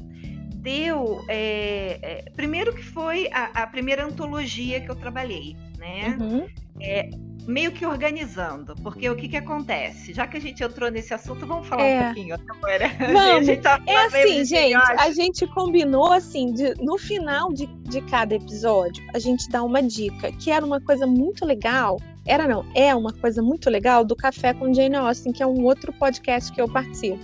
deu. 0.56 1.24
É, 1.28 1.98
é, 2.02 2.30
primeiro 2.30 2.74
que 2.74 2.84
foi 2.84 3.28
a, 3.32 3.62
a, 3.62 3.66
primeira 3.66 4.04
antologia 4.04 4.80
que 4.80 4.90
eu 4.90 4.96
trabalhei, 4.96 5.56
né? 5.78 6.16
Uhum. 6.20 6.46
É, 6.80 7.08
meio 7.48 7.72
que 7.72 7.86
organizando, 7.86 8.74
porque 8.82 9.08
o 9.08 9.16
que 9.16 9.26
que 9.26 9.36
acontece? 9.38 10.12
Já 10.12 10.26
que 10.26 10.36
a 10.36 10.40
gente 10.40 10.62
entrou 10.62 10.90
nesse 10.90 11.14
assunto, 11.14 11.46
vamos 11.46 11.66
falar 11.66 11.82
é. 11.82 12.00
um 12.00 12.04
pouquinho 12.04 12.34
agora. 12.34 12.88
Vamos. 13.10 13.62
Tá 13.62 13.80
é 13.86 13.96
assim, 13.96 14.44
gente, 14.44 14.76
a 14.76 15.10
gente 15.10 15.46
combinou 15.48 16.12
assim, 16.12 16.52
de, 16.52 16.74
no 16.74 16.98
final 16.98 17.50
de, 17.52 17.66
de 17.66 18.02
cada 18.02 18.34
episódio, 18.34 19.02
a 19.14 19.18
gente 19.18 19.48
dá 19.48 19.62
uma 19.62 19.82
dica, 19.82 20.30
que 20.32 20.50
era 20.50 20.64
uma 20.64 20.78
coisa 20.78 21.06
muito 21.06 21.46
legal, 21.46 21.98
era 22.26 22.46
não, 22.46 22.66
é 22.74 22.94
uma 22.94 23.14
coisa 23.14 23.40
muito 23.40 23.70
legal 23.70 24.04
do 24.04 24.14
Café 24.14 24.52
com 24.52 24.72
Jane 24.74 24.96
Austen, 24.96 25.32
que 25.32 25.42
é 25.42 25.46
um 25.46 25.64
outro 25.64 25.90
podcast 25.94 26.52
que 26.52 26.60
eu 26.60 26.68
participo. 26.68 27.18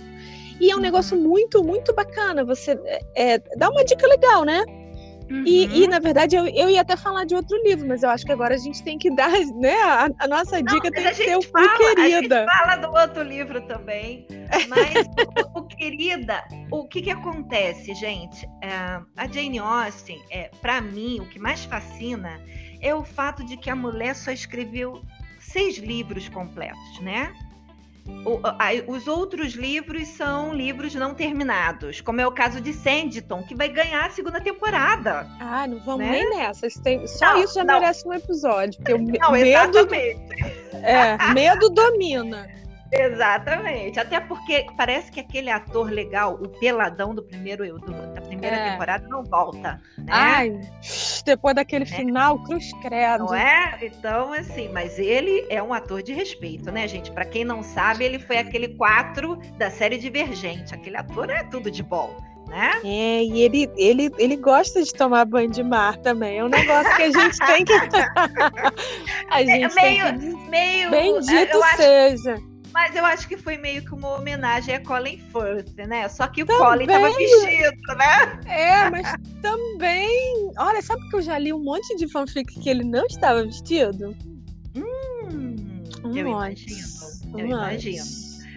E 0.59 0.71
é 0.71 0.73
um 0.73 0.77
uhum. 0.77 0.81
negócio 0.81 1.15
muito, 1.15 1.63
muito 1.63 1.93
bacana. 1.93 2.43
Você 2.45 2.71
é, 2.85 3.33
é 3.33 3.39
dá 3.57 3.69
uma 3.69 3.83
dica 3.83 4.07
legal, 4.07 4.43
né? 4.43 4.63
Uhum. 5.29 5.43
E, 5.45 5.83
e, 5.83 5.87
na 5.87 5.99
verdade, 5.99 6.35
eu, 6.35 6.47
eu 6.47 6.69
ia 6.69 6.81
até 6.81 6.95
falar 6.95 7.25
de 7.25 7.35
outro 7.35 7.57
livro, 7.63 7.87
mas 7.87 8.03
eu 8.03 8.09
acho 8.09 8.25
que 8.25 8.31
agora 8.31 8.53
a 8.53 8.57
gente 8.57 8.83
tem 8.83 8.97
que 8.97 9.09
dar, 9.09 9.31
né? 9.55 9.75
A, 9.83 10.09
a 10.19 10.27
nossa 10.27 10.61
dica 10.61 10.89
Não, 10.89 10.91
tem 10.91 11.03
que 11.03 11.15
ser 11.15 11.37
o 11.37 11.41
fala, 11.41 11.77
Querida. 11.77 12.05
A 12.05 12.39
gente 12.39 12.57
fala 12.57 12.75
do 12.75 12.91
outro 12.91 13.23
livro 13.23 13.61
também. 13.67 14.27
Mas 14.67 15.07
o, 15.55 15.59
o, 15.59 15.63
Querida, 15.63 16.43
o 16.71 16.87
que 16.87 17.01
que 17.01 17.09
acontece, 17.09 17.93
gente? 17.95 18.47
É, 18.61 18.69
a 19.17 19.27
Jane 19.27 19.59
Austen, 19.59 20.21
é, 20.29 20.49
para 20.61 20.79
mim, 20.81 21.19
o 21.19 21.25
que 21.25 21.39
mais 21.39 21.65
fascina 21.65 22.39
é 22.81 22.93
o 22.93 23.03
fato 23.03 23.43
de 23.43 23.57
que 23.57 23.69
a 23.69 23.75
mulher 23.75 24.15
só 24.15 24.31
escreveu 24.31 25.01
seis 25.39 25.77
livros 25.77 26.29
completos, 26.29 26.99
né? 27.01 27.33
Os 28.87 29.07
outros 29.07 29.53
livros 29.53 30.07
são 30.09 30.53
livros 30.53 30.93
não 30.93 31.13
terminados, 31.13 32.01
como 32.01 32.21
é 32.21 32.27
o 32.27 32.31
caso 32.31 32.61
de 32.61 32.71
Sanditon, 32.73 33.43
que 33.43 33.55
vai 33.55 33.69
ganhar 33.69 34.05
a 34.05 34.09
segunda 34.09 34.39
temporada. 34.39 35.27
Ah, 35.39 35.67
não 35.67 35.79
vamos 35.79 36.05
né? 36.05 36.11
nem 36.11 36.29
nessa. 36.37 36.67
Só 36.69 37.33
não, 37.33 37.43
isso 37.43 37.55
já 37.55 37.63
não. 37.63 37.79
merece 37.79 38.07
um 38.07 38.13
episódio. 38.13 38.79
Porque 38.83 39.19
não, 39.19 39.31
medo, 39.31 39.47
exatamente. 39.47 40.21
É, 40.73 41.33
medo 41.33 41.69
domina. 41.69 42.47
Exatamente. 42.91 43.99
Até 43.99 44.19
porque 44.19 44.65
parece 44.77 45.11
que 45.11 45.19
aquele 45.19 45.49
ator 45.49 45.89
legal, 45.89 46.35
o 46.35 46.47
peladão 46.47 47.13
do 47.13 47.23
primeiro 47.23 47.65
do, 47.79 47.91
primeira 48.45 48.67
é. 48.67 48.71
temporada, 48.71 49.07
não 49.07 49.23
volta. 49.23 49.81
Né? 49.97 50.05
Ai, 50.09 50.61
depois 51.25 51.55
daquele 51.55 51.85
né? 51.85 51.91
final, 51.91 52.43
cruz 52.43 52.71
credo. 52.81 53.25
Não 53.25 53.35
é? 53.35 53.77
Então, 53.81 54.33
assim, 54.33 54.69
mas 54.69 54.97
ele 54.99 55.45
é 55.49 55.61
um 55.61 55.73
ator 55.73 56.01
de 56.01 56.13
respeito, 56.13 56.71
né, 56.71 56.87
gente? 56.87 57.11
Para 57.11 57.25
quem 57.25 57.43
não 57.43 57.63
sabe, 57.63 58.05
ele 58.05 58.19
foi 58.19 58.37
aquele 58.37 58.69
quatro 58.69 59.37
da 59.57 59.69
série 59.69 59.97
Divergente. 59.97 60.73
Aquele 60.73 60.97
ator 60.97 61.29
é 61.29 61.43
tudo 61.43 61.71
de 61.71 61.83
bom. 61.83 62.15
Né? 62.47 62.71
É, 62.83 63.23
e 63.23 63.41
ele, 63.41 63.69
ele, 63.75 64.11
ele 64.19 64.35
gosta 64.35 64.83
de 64.83 64.93
tomar 64.93 65.25
banho 65.25 65.49
de 65.49 65.63
mar 65.63 65.97
também. 65.97 66.37
É 66.37 66.43
um 66.43 66.47
negócio 66.47 66.95
que 66.95 67.01
a 67.01 67.11
gente 67.11 67.37
tem 67.39 67.65
que. 67.65 67.73
a 69.31 69.41
é, 69.41 69.45
gente 69.45 69.75
meio, 69.75 70.05
tem 70.05 70.19
que... 70.19 70.49
meio. 70.49 70.91
Bendito 70.91 71.59
seja. 71.75 72.33
Acho 72.33 72.54
mas 72.75 72.93
eu 72.93 73.05
acho 73.05 73.25
que 73.29 73.37
foi 73.37 73.57
meio 73.57 73.85
que 73.85 73.93
uma 73.93 74.17
homenagem 74.17 74.75
a 74.75 74.83
Colin 74.83 75.17
Firth, 75.31 75.77
né? 75.87 76.09
Só 76.09 76.27
que 76.27 76.43
o 76.43 76.45
também, 76.45 76.61
Colin 76.61 76.85
tava 76.87 77.09
vestido, 77.13 77.95
né? 77.97 78.39
É, 78.47 78.89
mas 78.89 79.15
também. 79.41 80.51
Olha, 80.57 80.81
sabe 80.81 81.09
que 81.09 81.15
eu 81.15 81.21
já 81.21 81.39
li 81.39 81.53
um 81.53 81.63
monte 81.63 81.95
de 81.95 82.05
fanfic 82.11 82.59
que 82.59 82.69
ele 82.69 82.83
não 82.83 83.05
estava 83.05 83.41
vestido? 83.45 84.13
Hum, 84.75 85.55
um 86.03 86.17
eu 86.17 86.25
monte. 86.25 86.65
imagino. 86.65 87.39
Eu 87.39 87.45
um 87.45 87.47
imagino. 87.47 88.03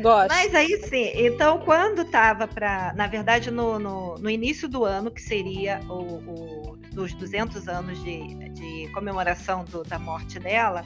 Gosto. 0.01 0.29
Mas 0.31 0.53
aí 0.53 0.77
sim, 0.89 1.13
então 1.15 1.61
quando 1.61 2.05
tava 2.05 2.49
para, 2.49 2.93
na 2.97 3.07
verdade, 3.07 3.53
no, 3.53 3.79
no, 3.79 4.17
no, 4.17 4.29
início 4.29 4.69
do 4.69 4.85
ano, 4.85 5.13
que 5.13 5.23
seria 5.23 5.81
o, 5.89 6.73
o 6.73 6.77
dos 6.93 7.15
200 7.15 7.69
anos 7.69 8.03
de, 8.03 8.35
de 8.51 8.89
comemoração 8.93 9.65
do, 9.65 9.85
da 9.85 9.99
morte 9.99 10.41
dela, 10.41 10.85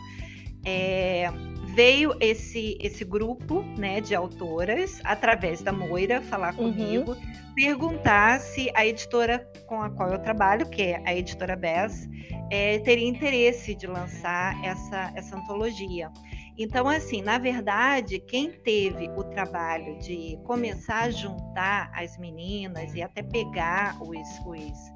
é, 0.66 1.30
veio 1.74 2.14
esse 2.20 2.76
esse 2.80 3.04
grupo 3.04 3.62
né, 3.78 4.00
de 4.00 4.14
autoras, 4.14 5.00
através 5.04 5.62
da 5.62 5.72
Moira, 5.72 6.20
falar 6.22 6.54
uhum. 6.54 6.72
comigo, 6.72 7.12
uhum. 7.12 7.54
perguntar 7.54 8.40
se 8.40 8.70
a 8.74 8.86
editora 8.86 9.48
com 9.66 9.82
a 9.82 9.90
qual 9.90 10.10
eu 10.10 10.18
trabalho, 10.18 10.68
que 10.68 10.82
é 10.82 11.02
a 11.04 11.14
editora 11.14 11.56
Bess, 11.56 12.08
é, 12.50 12.78
teria 12.80 13.08
interesse 13.08 13.74
de 13.74 13.86
lançar 13.86 14.62
essa, 14.64 15.12
essa 15.14 15.36
antologia. 15.36 16.10
Então, 16.58 16.86
assim, 16.86 17.22
na 17.22 17.38
verdade, 17.38 18.20
quem 18.20 18.50
teve 18.50 19.08
o 19.16 19.24
trabalho 19.24 19.98
de 19.98 20.38
começar 20.44 21.04
a 21.04 21.10
juntar 21.10 21.90
as 21.94 22.18
meninas 22.18 22.94
e 22.94 23.02
até 23.02 23.22
pegar 23.22 23.96
os, 24.02 24.28
os 24.46 24.92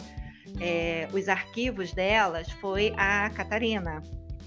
é, 0.61 1.09
os 1.13 1.29
arquivos 1.29 1.93
delas 1.93 2.51
foi 2.53 2.93
a 2.97 3.31
Catarina, 3.31 4.03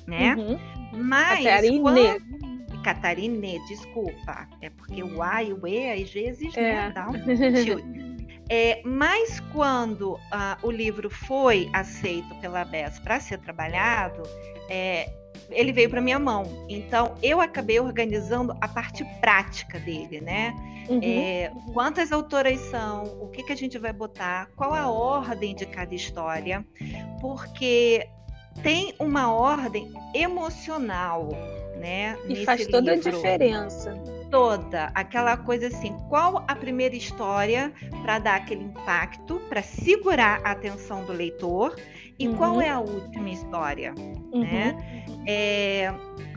né? 0.10 0.36
Uhum. 0.36 0.60
Mas 1.04 1.44
Catarine. 1.44 1.80
quando... 1.82 2.84
Catarine, 2.84 3.60
desculpa, 3.68 4.48
é 4.62 4.70
porque 4.70 5.04
o 5.04 5.22
A 5.22 5.44
e 5.44 5.54
o 5.54 5.68
E 5.68 5.92
às 5.92 6.12
vezes 6.12 6.56
né, 6.56 6.88
É. 6.88 6.92
dá 6.92 7.10
um. 7.10 7.14
É, 8.52 8.82
mas 8.84 9.40
quando 9.54 10.20
ah, 10.32 10.58
o 10.64 10.72
livro 10.72 11.08
foi 11.08 11.70
aceito 11.72 12.34
pela 12.42 12.66
BES 12.66 12.98
para 12.98 13.20
ser 13.20 13.38
trabalhado, 13.38 14.24
é, 14.68 15.08
ele 15.52 15.72
veio 15.72 15.88
para 15.88 16.02
minha 16.02 16.18
mão. 16.18 16.44
Então 16.68 17.14
eu 17.22 17.40
acabei 17.40 17.80
organizando 17.80 18.56
a 18.60 18.68
parte 18.68 19.06
prática 19.22 19.80
dele, 19.80 20.20
né? 20.20 20.56
Uhum. 20.90 21.00
É, 21.04 21.52
quantas 21.74 22.12
autoras 22.12 22.60
são, 22.72 23.04
o 23.22 23.28
que, 23.28 23.44
que 23.44 23.54
a 23.54 23.56
gente 23.56 23.78
vai 23.78 23.94
botar, 23.94 24.50
qual 24.56 24.74
a 24.74 24.90
ordem 24.90 25.54
de 25.54 25.68
cada 25.68 25.94
história, 25.94 26.66
porque 27.22 28.10
tem 28.64 28.94
uma 29.00 29.32
ordem 29.34 29.92
emocional, 30.14 31.30
né? 31.80 32.18
E 32.28 32.46
faz 32.46 32.68
toda 32.68 32.92
a 32.92 32.96
livro. 32.96 33.12
diferença. 33.12 33.94
Toda 34.30 34.92
aquela 34.94 35.36
coisa 35.38 35.68
assim, 35.68 35.96
qual 36.08 36.44
a 36.48 36.56
primeira 36.56 36.96
história 36.96 37.74
para 38.04 38.20
dar 38.20 38.36
aquele 38.36 38.64
impacto, 38.64 39.40
para 39.50 39.64
segurar 39.64 40.42
a 40.44 40.52
atenção 40.52 41.04
do 41.06 41.14
leitor, 41.14 41.76
e 42.20 42.28
Uhum. 42.28 42.36
qual 42.36 42.62
é 42.62 42.70
a 42.70 42.80
última 42.80 43.30
história? 43.30 43.94
Uhum. 43.98 44.42
né? 44.42 44.76
É, 45.26 45.92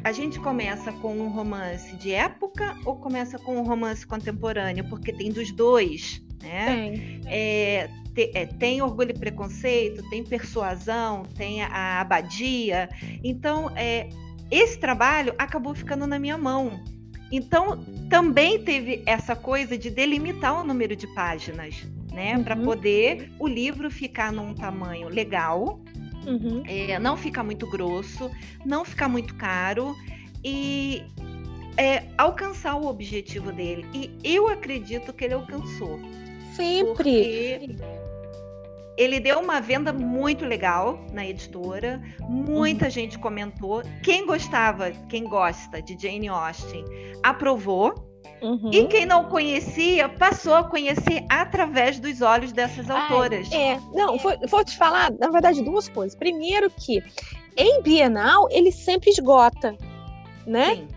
a 0.05 0.11
gente 0.13 0.41
começa 0.41 0.91
com 0.93 1.15
um 1.17 1.29
romance 1.29 1.95
de 1.97 2.13
época 2.13 2.77
ou 2.87 2.97
começa 2.97 3.39
com 3.39 3.57
um 3.57 3.63
romance 3.63 4.07
contemporâneo? 4.07 4.89
Porque 4.89 5.13
tem 5.13 5.31
dos 5.31 5.53
dois, 5.53 6.23
né? 6.43 6.67
Tem. 6.67 7.21
É, 7.27 7.89
te- 8.15 8.31
é, 8.35 8.47
tem 8.47 8.83
orgulho 8.83 9.11
e 9.11 9.19
preconceito, 9.19 10.03
tem 10.11 10.23
persuasão, 10.25 11.23
tem 11.37 11.63
a, 11.63 12.01
abadia. 12.01 12.89
Então, 13.25 13.71
é, 13.77 14.09
esse 14.51 14.79
trabalho 14.79 15.35
acabou 15.39 15.75
ficando 15.75 16.07
na 16.07 16.19
minha 16.19 16.37
mão. 16.37 16.83
Então, 17.31 17.83
também 18.11 18.63
teve 18.63 19.03
essa 19.07 19.35
coisa 19.35 19.79
de 19.79 19.89
delimitar 19.89 20.61
o 20.61 20.65
número 20.65 20.95
de 20.95 21.07
páginas, 21.15 21.83
né? 22.13 22.39
Para 22.43 22.55
Uhum. 22.55 22.65
poder 22.65 23.33
o 23.39 23.49
livro 23.49 23.91
ficar 23.91 24.31
num 24.31 24.53
tamanho 24.53 25.09
legal, 25.09 25.81
Uhum. 26.27 26.63
é, 26.67 26.99
não 26.99 27.17
ficar 27.17 27.43
muito 27.43 27.67
grosso, 27.67 28.31
não 28.67 28.85
ficar 28.85 29.09
muito 29.09 29.35
caro 29.37 29.97
e 30.45 31.03
é, 31.79 32.03
alcançar 32.19 32.77
o 32.77 32.87
objetivo 32.87 33.51
dele. 33.51 33.87
E 33.95 34.11
eu 34.23 34.47
acredito 34.49 35.13
que 35.15 35.25
ele 35.25 35.33
alcançou. 35.35 35.99
Sempre. 36.57 37.77
Ele 38.97 39.19
deu 39.19 39.41
uma 39.41 39.61
venda 39.61 39.93
muito 39.93 40.45
legal 40.45 40.99
na 41.13 41.27
editora, 41.27 42.01
muita 42.21 42.91
gente 42.91 43.19
comentou. 43.19 43.83
Quem 44.03 44.27
gostava, 44.27 44.91
quem 45.09 45.25
gosta 45.25 45.81
de 45.81 45.97
Jane 45.99 46.29
Austen, 46.29 46.85
aprovou. 47.23 47.95
Uhum. 48.43 48.71
E 48.73 48.87
quem 48.89 49.07
não 49.07 49.27
conhecia, 49.27 50.09
passou 50.09 50.55
a 50.55 50.65
conhecer 50.65 51.25
através 51.29 52.01
dos 52.01 52.21
olhos 52.21 52.53
dessas 52.53 52.91
Ai, 52.91 53.01
autoras. 53.01 53.51
É, 53.53 53.79
não, 53.95 54.19
vou, 54.19 54.33
vou 54.49 54.65
te 54.65 54.77
falar, 54.77 55.13
na 55.13 55.31
verdade, 55.31 55.63
duas 55.63 55.89
coisas. 55.89 56.17
Primeiro 56.19 56.69
que 56.71 57.03
em 57.57 57.81
Bienal 57.83 58.49
ele 58.51 58.73
sempre 58.73 59.11
esgota, 59.11 59.77
né? 60.47 60.75
Sim. 60.77 60.89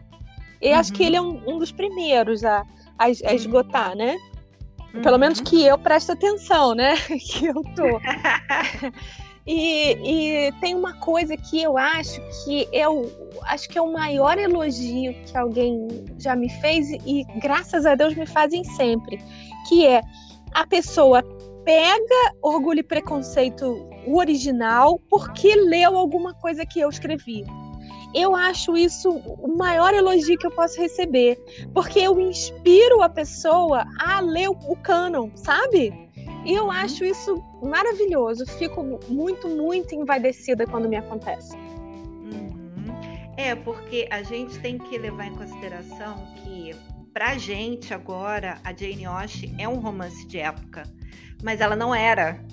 Eu 0.62 0.76
acho 0.76 0.92
que 0.92 1.02
Uhum. 1.04 1.08
ele 1.08 1.16
é 1.18 1.22
um, 1.22 1.56
um 1.56 1.60
dos 1.60 1.72
primeiros 1.72 2.44
a, 2.44 2.66
a, 2.98 3.06
a 3.06 3.34
esgotar, 3.34 3.96
né? 3.96 4.18
Pelo 5.02 5.16
Uhum. 5.16 5.20
menos 5.20 5.42
que 5.42 5.66
eu 5.66 5.78
presto 5.78 6.12
atenção, 6.12 6.74
né? 6.75 6.96
que 7.32 7.46
eu 7.46 7.62
tô. 7.75 8.00
E, 9.48 10.48
e 10.48 10.52
tem 10.54 10.74
uma 10.74 10.94
coisa 10.96 11.38
que 11.38 11.62
eu 11.62 11.78
acho 11.78 12.20
que 12.44 12.68
eu 12.74 13.12
acho 13.44 13.70
que 13.70 13.78
é 13.78 13.82
o 13.82 13.94
maior 13.94 14.39
elogio 14.39 15.13
que 15.24 15.38
alguém 15.38 15.88
já 16.17 16.36
me 16.36 16.50
fez 16.50 16.89
e 17.06 17.24
graças 17.39 17.86
a 17.86 17.93
Deus 17.93 18.15
me 18.15 18.26
fazem 18.26 18.63
sempre, 18.63 19.19
que 19.69 19.86
é 19.86 20.02
a 20.52 20.65
pessoa 20.65 21.22
pega 21.63 22.34
Orgulho 22.41 22.80
e 22.80 22.84
Preconceito 22.84 23.88
o 24.08 24.17
original 24.17 25.00
porque 25.12 25.54
leu 25.56 25.96
alguma 25.96 26.34
coisa 26.34 26.65
que 26.65 26.80
eu 26.80 26.89
escrevi. 26.89 27.43
Eu 28.15 28.34
acho 28.34 28.78
isso 28.78 29.10
o 29.10 29.58
maior 29.58 29.93
elogio 29.93 30.38
que 30.38 30.47
eu 30.47 30.51
posso 30.51 30.80
receber, 30.80 31.38
porque 31.73 31.99
eu 31.99 32.17
inspiro 32.17 33.01
a 33.01 33.10
pessoa 33.10 33.86
a 33.99 34.21
ler 34.21 34.49
o, 34.49 34.54
o 34.54 34.75
canon, 34.78 35.30
sabe? 35.36 35.93
E 36.45 36.54
eu 36.54 36.71
acho 36.71 37.04
isso 37.04 37.43
maravilhoso. 37.62 38.45
Fico 38.45 38.82
muito, 39.10 39.49
muito 39.49 39.93
envaidecida 39.93 40.65
quando 40.65 40.88
me 40.88 40.95
acontece. 40.95 41.58
Uhum. 41.58 42.86
É, 43.36 43.54
porque 43.56 44.08
a 44.12 44.23
gente 44.23 44.60
tem 44.60 44.78
que 44.78 44.97
levar 44.97 45.25
em 45.25 45.36
consideração 45.36 46.15
que, 46.38 46.73
pra 47.12 47.38
gente 47.38 47.93
agora, 47.93 48.60
a 48.63 48.71
Jane 48.71 49.06
Austen 49.06 49.56
é 49.58 49.67
um 49.67 49.80
romance 49.80 50.25
de 50.28 50.38
época, 50.38 50.84
mas 51.43 51.60
ela 51.60 51.75
não 51.75 51.93
era. 51.93 52.45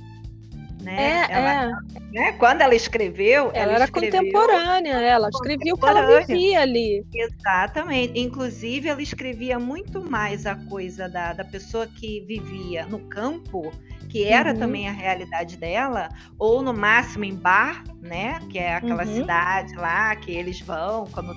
Né? 0.82 1.26
É, 1.28 1.32
ela, 1.32 1.52
é. 1.62 2.00
né? 2.12 2.32
Quando 2.32 2.60
ela 2.62 2.74
escreveu, 2.74 3.50
Ela 3.54 3.74
era 3.74 3.84
escreveu... 3.84 4.18
contemporânea, 4.20 4.94
ela 5.00 5.28
escrevia 5.28 5.74
o 5.74 5.78
que 5.78 5.86
ela 5.88 6.18
vivia 6.18 6.60
ali. 6.60 7.06
Exatamente. 7.14 8.18
Inclusive, 8.18 8.88
ela 8.88 9.00
escrevia 9.00 9.58
muito 9.58 10.02
mais 10.02 10.44
a 10.44 10.56
coisa 10.56 11.08
da, 11.08 11.32
da 11.32 11.44
pessoa 11.44 11.86
que 11.86 12.20
vivia 12.26 12.84
no 12.86 12.98
campo, 13.08 13.72
que 14.08 14.24
era 14.24 14.52
Uhum. 14.52 14.58
também 14.58 14.88
a 14.88 14.92
realidade 14.92 15.56
dela, 15.56 16.08
ou 16.38 16.60
no 16.62 16.74
máximo 16.74 17.24
em 17.24 17.34
Bar, 17.34 17.84
né? 18.00 18.40
Que 18.50 18.58
é 18.58 18.74
aquela 18.74 19.04
Uhum. 19.04 19.14
cidade 19.14 19.74
lá 19.76 20.14
que 20.16 20.32
eles 20.32 20.60
vão 20.60 21.06
quando 21.06 21.32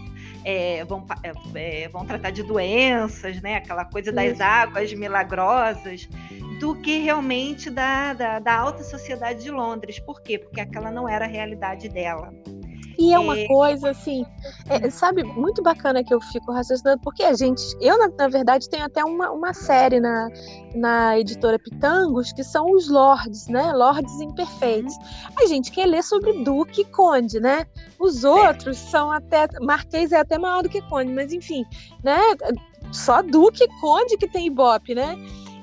é, 0.45 0.85
vão, 0.85 1.05
é, 1.23 1.83
é, 1.83 1.89
vão 1.89 2.05
tratar 2.05 2.29
de 2.29 2.43
doenças, 2.43 3.41
né? 3.41 3.55
Aquela 3.55 3.83
coisa 3.83 4.11
das 4.11 4.39
águas 4.39 4.93
milagrosas, 4.93 6.07
do 6.59 6.75
que 6.75 6.99
realmente 6.99 7.69
da, 7.71 8.13
da, 8.13 8.39
da 8.39 8.55
alta 8.55 8.83
sociedade 8.83 9.43
de 9.43 9.49
Londres. 9.49 9.99
Por 9.99 10.21
quê? 10.21 10.37
Porque 10.37 10.61
aquela 10.61 10.91
não 10.91 11.09
era 11.09 11.25
a 11.25 11.27
realidade 11.27 11.89
dela. 11.89 12.31
E 12.97 13.13
é 13.13 13.19
uma 13.19 13.37
É. 13.37 13.47
coisa 13.47 13.89
assim, 13.89 14.25
é, 14.69 14.89
sabe, 14.89 15.23
muito 15.23 15.61
bacana 15.61 16.03
que 16.03 16.13
eu 16.13 16.21
fico 16.21 16.51
raciocinando, 16.51 17.01
porque 17.01 17.23
a 17.23 17.33
gente, 17.33 17.61
eu 17.81 17.97
na, 17.97 18.09
na 18.17 18.27
verdade 18.27 18.69
tenho 18.69 18.85
até 18.85 19.03
uma, 19.03 19.31
uma 19.31 19.53
série 19.53 19.99
na, 19.99 20.29
na 20.73 21.19
editora 21.19 21.59
Pitangos 21.59 22.31
que 22.33 22.43
são 22.43 22.71
os 22.71 22.89
Lords, 22.89 23.47
né? 23.47 23.71
Lords 23.73 24.19
imperfeitos. 24.21 24.93
A 25.41 25.45
gente 25.47 25.71
quer 25.71 25.85
ler 25.85 26.03
sobre 26.03 26.31
Duque 26.43 26.81
e 26.81 26.85
Conde, 26.85 27.39
né? 27.39 27.65
Os 27.99 28.23
outros 28.23 28.77
são 28.77 29.11
até. 29.11 29.47
Marquês 29.61 30.11
é 30.11 30.19
até 30.19 30.37
maior 30.37 30.63
do 30.63 30.69
que 30.69 30.81
Conde, 30.83 31.11
mas 31.11 31.31
enfim, 31.33 31.65
né? 32.03 32.19
Só 32.91 33.21
Duque 33.21 33.63
e 33.63 33.81
Conde 33.81 34.17
que 34.17 34.27
tem 34.27 34.47
Ibope, 34.47 34.95
né? 34.95 35.15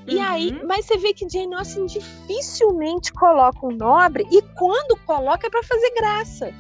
E 0.07 0.19
aí, 0.19 0.51
Uhum. 0.51 0.67
mas 0.67 0.85
você 0.85 0.99
vê 0.99 1.15
que 1.15 1.29
Jane 1.29 1.55
Austen 1.55 1.87
dificilmente 1.87 3.13
coloca 3.13 3.65
um 3.65 3.71
nobre, 3.71 4.27
e 4.33 4.43
quando 4.59 4.97
coloca 5.07 5.47
é 5.47 5.51
pra 5.51 5.63
fazer 5.63 5.91
graça. 5.95 6.53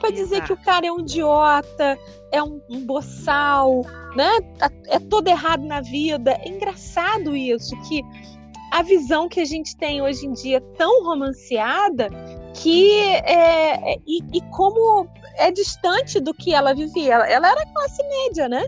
Pra 0.00 0.10
dizer 0.10 0.42
que 0.44 0.52
o 0.52 0.56
cara 0.56 0.86
é 0.86 0.90
um 0.92 1.00
idiota, 1.00 1.98
é 2.32 2.42
um, 2.42 2.60
um 2.68 2.84
boçal, 2.84 3.82
né? 4.16 4.40
Tá- 4.58 4.70
É 4.88 4.98
todo 4.98 5.28
errado 5.28 5.64
na 5.64 5.80
vida. 5.80 6.32
É 6.42 6.48
engraçado 6.48 7.36
isso, 7.36 7.76
que 7.88 8.02
a 8.72 8.82
visão 8.82 9.28
que 9.28 9.40
a 9.40 9.44
gente 9.44 9.76
tem 9.76 10.00
hoje 10.00 10.26
em 10.26 10.32
dia 10.32 10.56
é 10.58 10.76
tão 10.76 11.04
romanceada 11.04 12.08
que 12.54 12.92
é, 13.00 13.92
é- 13.92 13.96
e, 14.06 14.18
e 14.32 14.40
como 14.50 15.06
é 15.36 15.50
distante 15.50 16.18
do 16.20 16.32
que 16.34 16.52
ela 16.54 16.74
vivia. 16.74 17.14
Ela, 17.14 17.28
ela 17.28 17.50
era 17.50 17.66
classe 17.66 18.02
média, 18.06 18.48
né? 18.48 18.64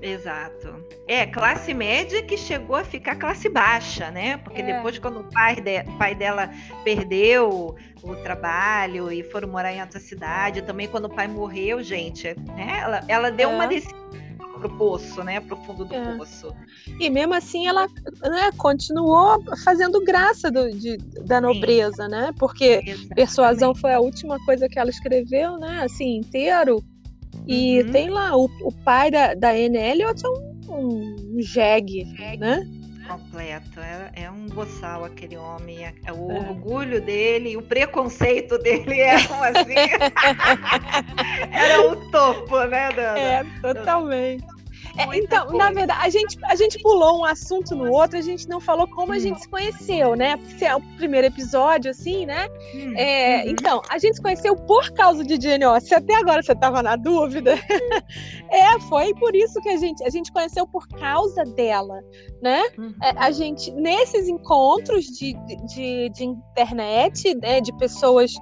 Exato. 0.00 0.74
É, 1.08 1.24
classe 1.26 1.72
média 1.72 2.22
que 2.22 2.36
chegou 2.36 2.76
a 2.76 2.84
ficar 2.84 3.16
classe 3.16 3.48
baixa, 3.48 4.10
né? 4.10 4.36
Porque 4.38 4.60
É. 4.60 4.76
depois, 4.76 4.98
quando 4.98 5.20
o 5.20 5.24
pai, 5.32 5.56
de- 5.56 5.84
pai 5.98 6.14
dela 6.14 6.50
perdeu 6.84 7.74
o 8.02 8.16
trabalho 8.16 9.10
e 9.10 9.22
foram 9.22 9.48
morar 9.48 9.72
em 9.72 9.80
outra 9.80 9.98
cidade, 9.98 10.62
também 10.62 10.86
quando 10.86 11.06
o 11.06 11.14
pai 11.14 11.26
morreu, 11.26 11.82
gente, 11.82 12.34
né? 12.54 12.80
Ela, 12.82 13.04
ela 13.08 13.30
deu 13.30 13.50
É. 13.50 13.54
uma 13.54 13.66
descida 13.66 13.96
pro 14.60 14.68
poço, 14.76 15.22
né? 15.24 15.40
Pro 15.40 15.56
fundo 15.64 15.84
do 15.84 15.94
É. 15.94 16.16
poço. 16.16 16.54
E 17.00 17.10
mesmo 17.10 17.34
assim 17.34 17.66
ela 17.66 17.86
né, 18.22 18.50
continuou 18.56 19.42
fazendo 19.64 20.02
graça 20.04 20.50
do- 20.50 20.70
de- 20.70 20.96
da 21.26 21.40
nobreza, 21.40 22.06
né? 22.08 22.32
Porque 22.38 22.80
Exatamente. 22.84 23.08
Persuasão 23.14 23.74
foi 23.74 23.92
a 23.94 24.00
última 24.00 24.38
coisa 24.44 24.68
que 24.68 24.78
ela 24.78 24.90
escreveu, 24.90 25.58
né? 25.58 25.80
Assim, 25.84 26.16
inteiro. 26.18 26.82
E 27.46 27.82
Uhum. 27.82 27.92
tem 27.92 28.10
lá, 28.10 28.36
o, 28.36 28.44
o 28.62 28.72
pai 28.84 29.10
da, 29.10 29.34
da 29.34 29.50
Anne 29.50 29.76
Elliot 29.78 30.20
é 30.24 30.28
um, 30.28 30.56
um 30.72 31.36
jegue, 31.40 32.04
né? 32.38 32.66
Completo. 33.06 33.78
É, 33.78 34.10
é 34.24 34.30
um 34.30 34.46
boçal 34.46 35.04
aquele 35.04 35.36
homem. 35.36 35.84
É, 35.86 35.94
é 36.06 36.12
o 36.12 36.30
É. 36.32 36.40
orgulho 36.40 37.00
dele 37.00 37.56
o 37.56 37.62
preconceito 37.62 38.58
dele 38.58 38.98
eram 39.00 39.42
assim. 39.44 39.74
Era 41.52 41.88
o 41.88 42.10
topo, 42.10 42.58
né, 42.64 42.90
Dana? 42.90 43.18
É, 43.18 43.44
totalmente. 43.62 44.44
É, 44.96 45.18
então, 45.18 45.46
coisa. 45.46 45.58
na 45.58 45.70
verdade, 45.72 46.06
a 46.06 46.08
gente, 46.08 46.38
a 46.44 46.54
gente 46.54 46.78
pulou 46.80 47.20
um 47.20 47.24
assunto 47.24 47.74
no 47.74 47.92
outro, 47.92 48.18
a 48.18 48.22
gente 48.22 48.48
não 48.48 48.60
falou 48.60 48.88
como 48.88 49.12
a 49.12 49.18
gente 49.18 49.40
se 49.40 49.48
conheceu, 49.48 50.16
né? 50.16 50.36
Porque 50.36 50.64
é 50.64 50.74
o 50.74 50.80
primeiro 50.96 51.26
episódio, 51.26 51.90
assim, 51.90 52.24
né? 52.24 52.48
Hum, 52.74 52.94
é, 52.96 53.42
uhum. 53.44 53.50
Então, 53.50 53.82
a 53.88 53.98
gente 53.98 54.16
se 54.16 54.22
conheceu 54.22 54.56
por 54.56 54.90
causa 54.92 55.22
de 55.22 55.40
Jane 55.40 55.64
Austen. 55.64 55.98
Até 55.98 56.14
agora 56.14 56.42
você 56.42 56.52
estava 56.52 56.82
na 56.82 56.96
dúvida. 56.96 57.54
é, 58.50 58.80
foi 58.88 59.14
por 59.14 59.34
isso 59.34 59.60
que 59.60 59.68
a 59.68 59.76
gente, 59.76 60.02
a 60.04 60.10
gente 60.10 60.32
conheceu 60.32 60.66
por 60.66 60.88
causa 60.88 61.44
dela, 61.44 62.00
né? 62.40 62.62
Uhum. 62.78 62.94
É, 63.02 63.10
a 63.16 63.30
gente, 63.30 63.70
nesses 63.72 64.28
encontros 64.28 65.04
de, 65.06 65.34
de, 65.66 66.08
de 66.10 66.24
internet, 66.24 67.34
né, 67.36 67.60
de 67.60 67.76
pessoas, 67.76 68.32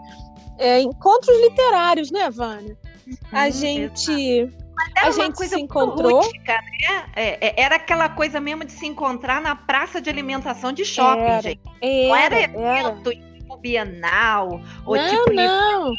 é, 0.59 0.81
encontros 0.81 1.37
literários, 1.43 2.11
né, 2.11 2.31
Vânia? 2.31 2.79
Uhum, 3.07 3.17
a 3.33 3.51
gente 3.51 4.49
a 4.97 5.11
gente 5.11 5.47
se 5.47 5.61
encontrou. 5.61 6.17
Rústica, 6.17 6.53
né? 6.53 7.05
É, 7.15 7.49
é, 7.49 7.63
era 7.63 7.77
aquela 7.77 8.09
coisa 8.09 8.41
mesmo 8.41 8.65
de 8.65 8.73
se 8.73 8.87
encontrar 8.87 9.41
na 9.41 9.55
praça 9.55 10.01
de 10.01 10.11
alimentação 10.11 10.73
de 10.73 10.85
shopping, 10.85 11.21
era, 11.21 11.43
gente. 11.43 11.61
Era, 11.81 12.09
não 12.09 12.17
era 12.17 12.41
evento 12.43 13.11
era. 13.11 13.21
tipo 13.21 13.57
Bienal, 13.59 14.61
ou 14.85 14.97
não, 14.97 15.09
tipo 15.09 15.33
não. 15.33 15.95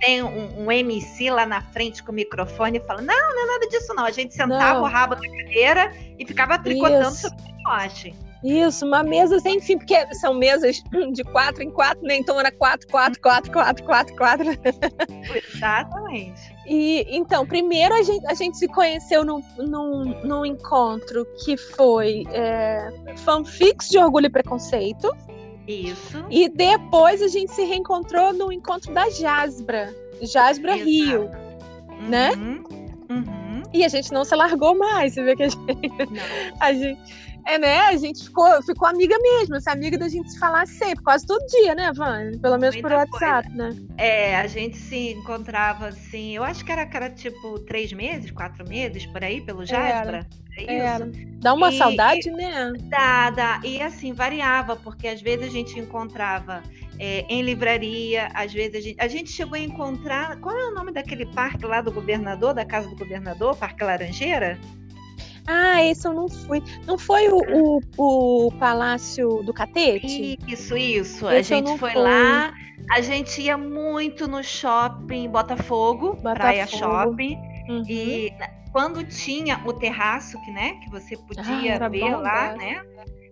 tem 0.00 0.22
um, 0.22 0.64
um, 0.64 0.72
MC 0.72 1.30
lá 1.30 1.46
na 1.46 1.60
frente 1.60 2.02
com 2.02 2.12
o 2.12 2.14
microfone 2.14 2.80
falando: 2.80 3.06
não, 3.06 3.34
não 3.34 3.42
é 3.42 3.46
nada 3.52 3.68
disso, 3.68 3.94
não. 3.94 4.04
A 4.04 4.10
gente 4.10 4.34
sentava 4.34 4.80
não. 4.80 4.82
o 4.82 4.86
rabo 4.86 5.14
na 5.14 5.22
cadeira 5.22 5.92
e 6.18 6.26
ficava 6.26 6.58
tricotando 6.58 7.08
Isso. 7.08 7.28
sobre 7.28 7.42
o 7.42 7.62
poste. 7.64 8.25
Isso, 8.44 8.86
uma 8.86 9.02
mesa 9.02 9.40
sem 9.40 9.60
fim, 9.60 9.78
porque 9.78 10.14
são 10.14 10.34
mesas 10.34 10.82
de 11.12 11.24
quatro 11.24 11.62
em 11.62 11.70
quatro, 11.70 12.02
né? 12.02 12.16
Então 12.16 12.38
era 12.38 12.50
quatro, 12.52 12.86
quatro, 12.88 13.20
quatro, 13.20 13.50
quatro, 13.50 13.84
quatro, 13.84 14.16
quatro. 14.16 14.46
Exatamente. 15.54 16.54
E 16.66 17.06
então, 17.08 17.46
primeiro 17.46 17.94
a 17.94 18.02
gente, 18.02 18.26
a 18.26 18.34
gente 18.34 18.58
se 18.58 18.68
conheceu 18.68 19.24
num, 19.24 19.42
num, 19.58 20.04
num 20.22 20.46
encontro 20.46 21.26
que 21.44 21.56
foi 21.56 22.24
é, 22.30 22.92
fanfics 23.16 23.88
de 23.88 23.98
Orgulho 23.98 24.26
e 24.26 24.30
Preconceito. 24.30 25.10
Isso. 25.66 26.24
E 26.30 26.48
depois 26.48 27.22
a 27.22 27.28
gente 27.28 27.52
se 27.52 27.64
reencontrou 27.64 28.32
no 28.32 28.52
encontro 28.52 28.92
da 28.92 29.10
Jasbra, 29.10 29.92
Jasbra 30.22 30.76
Exato. 30.76 30.90
Rio, 30.90 31.30
né? 32.08 32.30
uhum. 32.30 32.52
né? 32.52 32.62
Uhum. 33.10 33.62
E 33.72 33.84
a 33.84 33.88
gente 33.88 34.12
não 34.12 34.24
se 34.24 34.34
largou 34.34 34.76
mais, 34.76 35.14
você 35.14 35.22
vê 35.22 35.36
que 35.36 35.42
a 35.42 35.48
gente, 35.48 35.62
a 36.60 36.72
gente 36.72 37.25
é, 37.46 37.58
né? 37.58 37.78
A 37.82 37.96
gente 37.96 38.24
ficou, 38.24 38.60
ficou 38.62 38.88
amiga 38.88 39.16
mesmo, 39.18 39.54
essa 39.54 39.70
amiga 39.70 39.96
da 39.96 40.08
gente 40.08 40.32
se 40.32 40.38
falar 40.38 40.66
sempre, 40.66 41.02
quase 41.02 41.24
todo 41.24 41.46
dia, 41.46 41.74
né, 41.74 41.92
Van? 41.94 42.32
Pelo 42.42 42.58
menos 42.58 42.74
Muita 42.74 42.88
por 42.88 42.96
WhatsApp, 42.96 43.48
coisa. 43.48 43.70
né? 43.70 43.86
É, 43.96 44.36
a 44.36 44.46
gente 44.48 44.76
se 44.76 45.12
encontrava 45.12 45.86
assim, 45.86 46.34
eu 46.34 46.42
acho 46.42 46.64
que 46.64 46.72
era, 46.72 46.82
era 46.82 47.08
tipo 47.08 47.60
três 47.60 47.92
meses, 47.92 48.32
quatro 48.32 48.68
meses, 48.68 49.06
por 49.06 49.22
aí, 49.22 49.40
pelo 49.40 49.64
Jasper. 49.64 50.26
É 50.58 50.76
era. 50.76 51.10
Dá 51.38 51.54
uma 51.54 51.70
e, 51.70 51.78
saudade, 51.78 52.30
né? 52.30 52.72
Dá, 52.88 53.30
dá. 53.30 53.60
E 53.62 53.80
assim, 53.80 54.12
variava, 54.12 54.74
porque 54.74 55.06
às 55.06 55.20
vezes 55.20 55.46
a 55.46 55.50
gente 55.50 55.78
encontrava 55.78 56.62
é, 56.98 57.26
em 57.28 57.42
livraria, 57.42 58.28
às 58.34 58.52
vezes 58.52 58.74
a 58.74 58.80
gente, 58.80 58.96
a 58.98 59.08
gente 59.08 59.30
chegou 59.30 59.54
a 59.54 59.60
encontrar. 59.60 60.40
Qual 60.40 60.56
é 60.56 60.66
o 60.66 60.74
nome 60.74 60.92
daquele 60.92 61.26
parque 61.26 61.64
lá 61.64 61.80
do 61.80 61.92
governador, 61.92 62.54
da 62.54 62.64
casa 62.64 62.88
do 62.88 62.96
governador, 62.96 63.54
Parque 63.56 63.84
Laranjeira? 63.84 64.58
Ah, 65.46 65.82
esse 65.84 66.06
eu 66.06 66.12
não 66.12 66.28
fui. 66.28 66.62
Não 66.86 66.98
foi 66.98 67.28
o, 67.28 67.38
o, 67.38 68.46
o 68.46 68.52
Palácio 68.58 69.42
do 69.44 69.52
Catete? 69.52 70.38
Isso, 70.46 70.76
isso. 70.76 71.30
Esse 71.30 71.54
a 71.54 71.56
gente 71.58 71.78
foi 71.78 71.92
fui. 71.92 72.02
lá. 72.02 72.52
A 72.90 73.00
gente 73.00 73.40
ia 73.40 73.56
muito 73.56 74.28
no 74.28 74.42
shopping 74.42 75.28
Botafogo, 75.28 76.14
Botafogo. 76.14 76.34
Praia 76.34 76.66
Shopping. 76.66 77.38
Uhum. 77.68 77.82
E 77.88 78.32
quando 78.72 79.04
tinha 79.04 79.62
o 79.64 79.72
terraço, 79.72 80.40
que, 80.42 80.50
né, 80.50 80.74
que 80.82 80.90
você 80.90 81.16
podia 81.16 81.76
ah, 81.76 81.88
ver 81.88 82.16
lá, 82.16 82.54
né? 82.56 82.82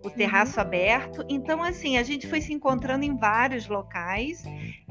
o 0.05 0.09
terraço 0.09 0.59
uhum. 0.59 0.61
aberto. 0.61 1.25
Então, 1.27 1.63
assim, 1.63 1.97
a 1.97 2.03
gente 2.03 2.27
foi 2.27 2.39
se 2.39 2.53
encontrando 2.53 3.03
em 3.03 3.17
vários 3.17 3.67
locais 3.67 4.43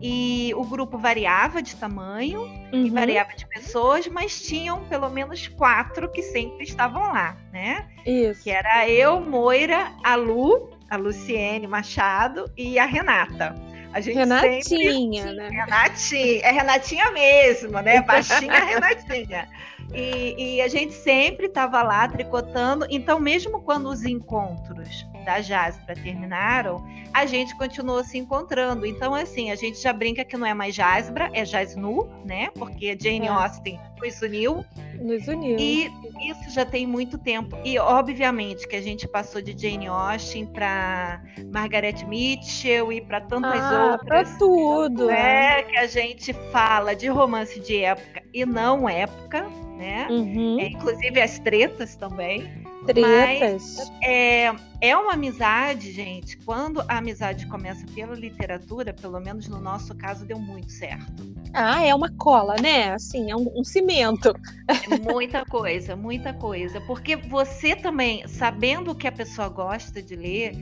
e 0.03 0.53
o 0.57 0.65
grupo 0.65 0.99
variava 0.99 1.63
de 1.63 1.77
tamanho 1.77 2.43
uhum. 2.73 2.87
e 2.87 2.91
variava 2.91 3.35
de 3.35 3.47
pessoas, 3.47 4.09
mas 4.09 4.43
tinham 4.43 4.85
pelo 4.85 5.09
menos 5.09 5.47
quatro 5.49 6.11
que 6.11 6.23
sempre 6.23 6.65
estavam 6.65 7.13
lá, 7.13 7.37
né? 7.53 7.89
Isso. 8.05 8.43
Que 8.43 8.51
era 8.51 8.89
eu, 8.89 9.21
Moira, 9.21 9.93
a 10.03 10.17
Lu, 10.17 10.71
a 10.91 10.97
Luciene 10.97 11.67
Machado 11.67 12.51
e 12.57 12.79
a 12.79 12.85
Renata. 12.85 13.55
A 13.95 14.01
gente 14.01 14.17
Renatinha, 14.17 15.23
sempre... 15.23 15.37
né? 15.37 15.49
Renatinha, 15.51 16.41
é 16.43 16.51
Renatinha 16.51 17.13
mesmo, 17.13 17.81
né? 17.81 18.03
Baixinha 18.03 18.65
Renatinha. 18.65 19.49
E, 19.95 20.57
e 20.57 20.61
a 20.61 20.67
gente 20.67 20.93
sempre 20.93 21.47
estava 21.47 21.81
lá 21.81 22.09
tricotando. 22.09 22.85
Então, 22.91 23.21
mesmo 23.21 23.63
quando 23.63 23.89
os 23.89 24.05
encontros 24.05 25.07
da 25.25 25.41
Jasper 25.41 26.01
terminaram, 26.03 26.85
a 27.13 27.27
gente 27.27 27.57
continuou 27.57 28.05
se 28.05 28.19
encontrando. 28.19 28.85
Então, 28.85 29.15
assim, 29.15 29.51
a 29.51 29.55
gente 29.55 29.81
já 29.81 29.93
brinca 29.93 30.25
que 30.25 30.37
não 30.37 30.47
é 30.47 30.55
mais 30.55 30.75
Jasbra, 30.75 31.31
é 31.33 31.45
Jasnu, 31.45 32.11
né? 32.25 32.51
Porque 32.55 32.97
Jane 33.01 33.27
é. 33.27 33.31
Austen 33.31 33.81
nos 34.05 34.21
uniu. 34.23 34.65
Nos 35.01 35.27
uniu. 35.29 35.59
E 35.59 35.91
isso 36.31 36.51
já 36.51 36.65
tem 36.65 36.87
muito 36.87 37.19
tempo. 37.19 37.57
E, 37.65 37.79
obviamente, 37.79 38.67
que 38.69 38.77
a 38.77 38.83
gente 38.83 39.09
passou 39.09 39.41
de 39.41 39.57
Jane 39.57 39.87
Austen 39.87 40.47
para 40.47 41.23
Margaret 41.53 42.05
Mitchell 42.07 42.93
e 42.93 43.01
para 43.01 43.21
tantas 43.21 43.61
ah, 43.61 43.93
outras. 43.93 44.29
Para 44.31 44.39
tudo. 44.39 45.07
Né? 45.07 45.63
Que 45.63 45.77
a 45.77 45.87
gente 45.87 46.33
fala 46.53 46.95
de 46.95 47.09
romance 47.09 47.59
de 47.61 47.81
época 47.83 48.23
e 48.33 48.45
não 48.45 48.89
época, 48.89 49.47
né? 49.77 50.07
Uhum. 50.11 50.59
É, 50.61 50.67
inclusive 50.67 51.21
as 51.21 51.39
tretas 51.39 51.97
também. 51.97 52.64
Tretas. 52.85 53.77
Mas, 53.77 53.93
é, 54.03 54.55
é 54.81 54.97
uma 54.97 55.15
amizade, 55.15 55.93
gente. 55.93 56.37
Quando 56.39 56.81
a 56.89 56.99
amizade 56.99 57.47
começa 57.47 57.87
pela 57.95 58.15
literatura, 58.15 58.93
pelo 58.93 59.21
menos 59.21 59.49
no 59.49 59.61
nosso 59.61 59.95
caso, 59.95 60.25
deu 60.25 60.39
muito 60.39 60.71
certo. 60.71 61.35
Ah, 61.53 61.85
é 61.85 61.95
uma 61.95 62.11
cola, 62.17 62.57
né? 62.61 62.93
Assim, 62.93 63.31
é 63.31 63.37
um, 63.37 63.51
um 63.57 63.65
cimento. 63.65 64.35
É 64.69 64.99
muita 64.99 65.45
coisa, 65.45 65.95
muita 65.97 66.33
coisa. 66.33 66.81
Porque 66.83 67.17
você 67.17 67.77
também, 67.77 68.27
sabendo 68.27 68.91
o 68.91 68.95
que 68.95 69.07
a 69.07 69.13
pessoa 69.13 69.49
gosta 69.49 70.03
de 70.03 70.17
ler, 70.17 70.53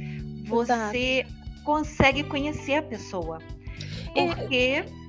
você 0.46 1.20
Exato. 1.20 1.64
consegue 1.64 2.24
conhecer 2.24 2.74
a 2.74 2.82
pessoa. 2.82 3.38
É. 4.14 4.26
Porque 4.26 4.56
é 4.56 5.01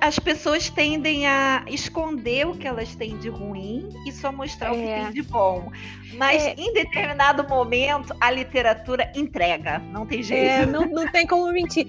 as 0.00 0.18
pessoas 0.18 0.68
tendem 0.68 1.26
a 1.26 1.64
esconder 1.68 2.46
o 2.46 2.54
que 2.54 2.66
elas 2.66 2.96
têm 2.96 3.16
de 3.18 3.28
ruim 3.28 3.88
e 4.04 4.10
só 4.10 4.32
mostrar 4.32 4.68
é. 4.68 4.72
o 4.72 4.74
que 4.74 4.88
é. 4.88 5.02
tem 5.04 5.12
de 5.12 5.22
bom. 5.22 5.70
Mas 6.14 6.44
é. 6.44 6.54
em 6.58 6.72
determinado 6.72 7.48
momento 7.48 8.14
a 8.20 8.30
literatura 8.30 9.10
entrega, 9.14 9.78
não 9.78 10.04
tem 10.04 10.22
jeito. 10.22 10.44
É, 10.44 10.66
não, 10.66 10.84
não 10.86 11.06
tem 11.12 11.26
como 11.26 11.50
mentir. 11.52 11.86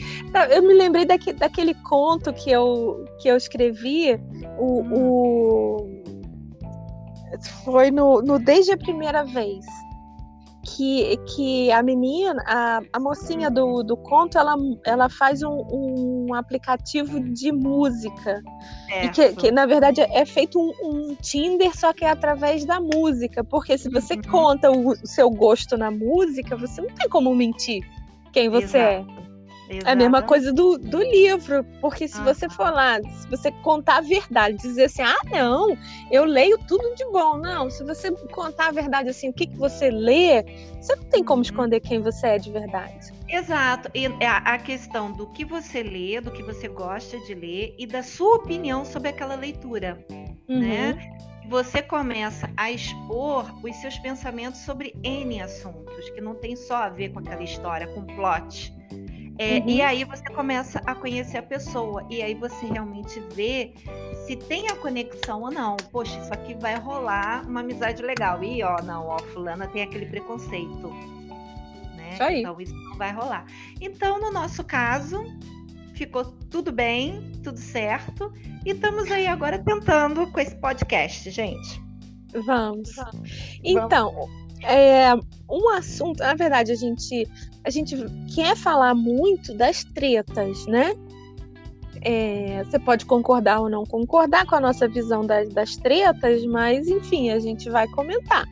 Eu 0.51 0.61
me 0.61 0.73
lembrei 0.73 1.03
daque, 1.03 1.33
daquele 1.33 1.73
conto 1.73 2.31
que 2.31 2.51
eu, 2.51 3.05
que 3.19 3.27
eu 3.27 3.35
escrevi, 3.35 4.19
o, 4.59 4.81
hum. 4.81 4.93
o... 4.93 6.03
foi 7.65 7.89
no, 7.89 8.21
no 8.21 8.37
Desde 8.37 8.73
a 8.73 8.77
Primeira 8.77 9.23
Vez 9.23 9.65
que, 10.75 11.17
que 11.17 11.71
a 11.71 11.81
menina, 11.81 12.41
a, 12.45 12.81
a 12.93 12.99
mocinha 12.99 13.49
do, 13.49 13.83
do 13.83 13.95
conto, 13.97 14.37
ela, 14.37 14.55
ela 14.85 15.09
faz 15.09 15.41
um, 15.41 15.65
um 15.71 16.33
aplicativo 16.33 17.19
de 17.19 17.51
música. 17.51 18.41
Que, 19.13 19.33
que, 19.33 19.51
na 19.51 19.65
verdade, 19.65 20.01
é 20.01 20.25
feito 20.25 20.59
um, 20.59 20.71
um, 20.83 21.15
Tinder, 21.15 21.75
só 21.77 21.93
que 21.93 22.03
é 22.03 22.09
através 22.09 22.65
da 22.65 22.79
música. 22.79 23.43
Porque 23.43 23.77
se 23.77 23.89
você 23.89 24.15
uhum. 24.15 24.21
conta 24.29 24.71
o, 24.71 24.89
o, 24.91 25.07
seu 25.07 25.29
gosto 25.29 25.77
na 25.77 25.91
música, 25.91 26.55
você 26.55 26.81
não 26.81 26.89
tem 26.89 27.07
como 27.09 27.33
mentir 27.33 27.83
quem 28.31 28.49
você 28.49 28.77
é. 28.77 28.99
Exato. 28.99 29.21
é. 29.25 29.28
É 29.69 29.91
a 29.91 29.95
mesma 29.95 30.23
coisa 30.23 30.51
do, 30.51 30.79
do 30.79 30.97
livro, 30.97 31.63
porque 31.79 32.07
se 32.07 32.19
ah. 32.19 32.23
você 32.23 32.49
for 32.49 32.71
lá, 32.71 32.99
se 33.03 33.29
você 33.29 33.51
contar 33.51 33.97
a 33.97 34.01
verdade, 34.01 34.57
dizer 34.57 34.85
assim, 34.85 35.03
ah, 35.03 35.17
não, 35.31 35.77
eu 36.11 36.25
leio 36.25 36.57
tudo 36.67 36.95
de 36.95 37.05
bom. 37.05 37.37
Não, 37.37 37.69
se 37.69 37.83
você 37.83 38.11
contar 38.31 38.69
a 38.69 38.71
verdade 38.71 39.09
assim, 39.09 39.29
o 39.29 39.33
que, 39.33 39.45
que 39.45 39.55
você 39.55 39.91
lê, 39.91 40.43
você 40.81 40.95
não 40.95 41.03
tem 41.03 41.23
como 41.23 41.37
uhum. 41.37 41.43
esconder 41.43 41.79
quem 41.81 42.01
você 42.01 42.27
é 42.27 42.37
de 42.39 42.51
verdade. 42.51 43.13
Exato. 43.27 43.91
E 43.93 44.05
é 44.19 44.27
a 44.27 44.57
questão 44.57 45.11
do 45.11 45.27
que 45.27 45.45
você 45.45 45.83
lê, 45.83 46.19
do 46.19 46.31
que 46.31 46.41
você 46.41 46.67
gosta 46.67 47.19
de 47.19 47.35
ler 47.35 47.75
e 47.77 47.85
da 47.85 48.01
sua 48.01 48.37
opinião 48.37 48.83
sobre 48.83 49.09
aquela 49.09 49.35
leitura, 49.35 50.03
uhum. 50.49 50.59
né? 50.59 51.15
Você 51.47 51.81
começa 51.81 52.49
a 52.57 52.71
expor 52.71 53.51
os 53.63 53.75
seus 53.77 53.97
pensamentos 53.99 54.61
sobre 54.61 54.95
N 55.03 55.41
assuntos, 55.41 56.09
que 56.11 56.21
não 56.21 56.35
tem 56.35 56.55
só 56.55 56.83
a 56.83 56.89
ver 56.89 57.09
com 57.09 57.19
aquela 57.19 57.43
história, 57.43 57.87
com 57.87 58.03
plot. 58.03 58.71
É, 59.39 59.59
uhum. 59.59 59.69
E 59.69 59.81
aí 59.81 60.03
você 60.03 60.23
começa 60.25 60.81
a 60.85 60.93
conhecer 60.93 61.37
a 61.37 61.41
pessoa. 61.41 62.05
E 62.09 62.21
aí 62.21 62.33
você 62.33 62.65
realmente 62.65 63.21
vê 63.33 63.73
se 64.27 64.35
tem 64.35 64.67
a 64.67 64.75
conexão 64.75 65.43
ou 65.43 65.49
não. 65.49 65.77
Poxa, 65.93 66.19
isso 66.19 66.33
aqui 66.33 66.53
vai 66.55 66.77
rolar 66.77 67.47
uma 67.47 67.61
amizade 67.61 68.01
legal. 68.01 68.43
E 68.43 68.61
ó, 68.61 68.81
não, 68.83 69.07
ó, 69.07 69.17
fulana 69.17 69.65
tem 69.67 69.81
aquele 69.81 70.07
preconceito. 70.07 70.89
Né? 71.95 72.09
Isso 72.11 72.23
aí. 72.23 72.41
Então 72.41 72.59
isso 72.59 72.75
não 72.75 72.97
vai 72.97 73.13
rolar. 73.13 73.45
Então, 73.79 74.19
no 74.19 74.29
nosso 74.29 74.61
caso, 74.61 75.23
ficou 75.93 76.25
tudo 76.51 76.69
bem, 76.69 77.31
tudo 77.41 77.57
certo. 77.57 78.33
E 78.65 78.71
estamos 78.71 79.09
aí 79.09 79.25
agora 79.25 79.57
tentando 79.57 80.29
com 80.33 80.39
esse 80.41 80.55
podcast, 80.55 81.31
gente. 81.31 81.81
Vamos. 82.45 82.93
Então, 83.63 84.13
é, 84.63 85.13
um 85.49 85.69
assunto, 85.69 86.19
na 86.19 86.35
verdade, 86.35 86.71
a 86.71 86.75
gente, 86.75 87.27
a 87.63 87.69
gente 87.69 87.95
quer 88.33 88.55
falar 88.55 88.93
muito 88.93 89.53
das 89.53 89.83
tretas, 89.83 90.65
né? 90.67 90.93
É, 92.01 92.63
você 92.63 92.79
pode 92.79 93.05
concordar 93.05 93.59
ou 93.59 93.69
não 93.69 93.85
concordar 93.85 94.45
com 94.45 94.55
a 94.55 94.59
nossa 94.59 94.87
visão 94.87 95.25
das, 95.25 95.49
das 95.49 95.75
tretas, 95.75 96.45
mas 96.45 96.87
enfim, 96.87 97.29
a 97.29 97.39
gente 97.39 97.69
vai 97.69 97.87
comentar. 97.89 98.47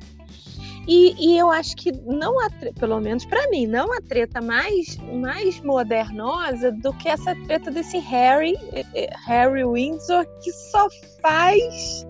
E, 0.88 1.14
e 1.20 1.38
eu 1.38 1.52
acho 1.52 1.76
que 1.76 1.92
não 1.92 2.40
há, 2.40 2.50
pelo 2.80 3.00
menos 3.02 3.26
para 3.26 3.50
mim, 3.50 3.68
não 3.68 3.92
há 3.92 4.02
treta 4.02 4.40
mais, 4.40 4.98
mais 5.14 5.60
modernosa 5.60 6.72
do 6.72 6.94
que 6.94 7.10
essa 7.10 7.36
treta 7.46 7.70
desse 7.70 7.98
Harry, 8.00 8.58
eh, 8.72 8.86
eh, 8.96 9.10
Harry 9.26 9.66
Windsor, 9.66 10.26
que 10.42 10.52
só 10.52 10.88
faz 11.22 12.08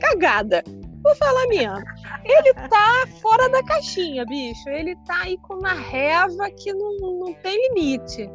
cagada. 0.00 0.62
Vou 1.02 1.14
falar 1.16 1.46
mesmo. 1.46 1.82
Ele 2.24 2.54
tá 2.68 3.06
fora 3.20 3.48
da 3.48 3.62
caixinha, 3.64 4.24
bicho. 4.26 4.68
Ele 4.68 4.94
tá 5.06 5.22
aí 5.22 5.38
com 5.38 5.54
uma 5.54 5.72
reva 5.72 6.50
que 6.50 6.72
não, 6.72 7.18
não 7.18 7.34
tem 7.34 7.68
limite. 7.68 8.28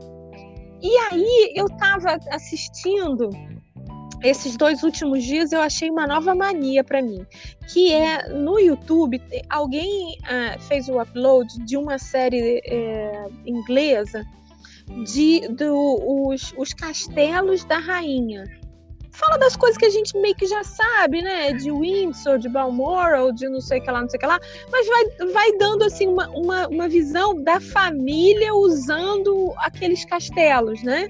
E 0.82 0.97
aí 1.12 1.54
eu 1.56 1.67
tava 1.78 2.19
assistindo 2.32 3.30
esses 4.23 4.58
dois 4.58 4.82
últimos 4.82 5.23
dias 5.23 5.51
eu 5.51 5.62
achei 5.62 5.89
uma 5.89 6.08
nova 6.08 6.34
mania 6.34 6.84
para 6.84 7.01
mim, 7.01 7.25
que 7.71 7.93
é 7.93 8.28
no 8.30 8.60
YouTube 8.60 9.21
alguém 9.49 10.17
uh, 10.21 10.60
fez 10.62 10.89
o 10.89 10.99
upload 10.99 11.47
de 11.65 11.78
uma 11.78 11.99
série 11.99 12.60
uh, 12.60 13.34
inglesa 13.45 14.25
de 15.06 15.47
do, 15.49 16.28
os, 16.28 16.54
os 16.58 16.73
castelos 16.73 17.63
da 17.65 17.78
rainha. 17.78 18.45
Fala 19.15 19.38
das 19.38 19.56
coisas 19.56 19.78
que 19.78 19.86
a 19.86 19.89
gente 19.89 20.17
meio 20.17 20.36
que 20.36 20.45
já 20.45 20.63
sabe, 20.63 21.21
né? 21.21 21.54
De 21.54 21.71
Windsor, 21.71 22.38
de 22.38 22.49
Balmoral, 22.49 23.32
de 23.32 23.47
não 23.47 23.62
sei 23.62 23.80
o 23.80 23.84
que 23.84 23.89
lá, 23.89 24.01
não 24.01 24.10
sei 24.10 24.17
o 24.17 24.19
que 24.19 24.28
lá, 24.28 24.39
mas 24.69 24.88
vai, 24.88 25.32
vai 25.32 25.51
dando 25.58 25.84
assim 25.84 26.08
uma, 26.08 26.28
uma, 26.30 26.67
uma 26.67 26.89
visão 26.89 27.41
da 27.41 27.60
família 27.62 28.54
usando 28.54 29.54
aqueles 29.58 30.04
castelos, 30.04 30.84
né? 30.84 31.08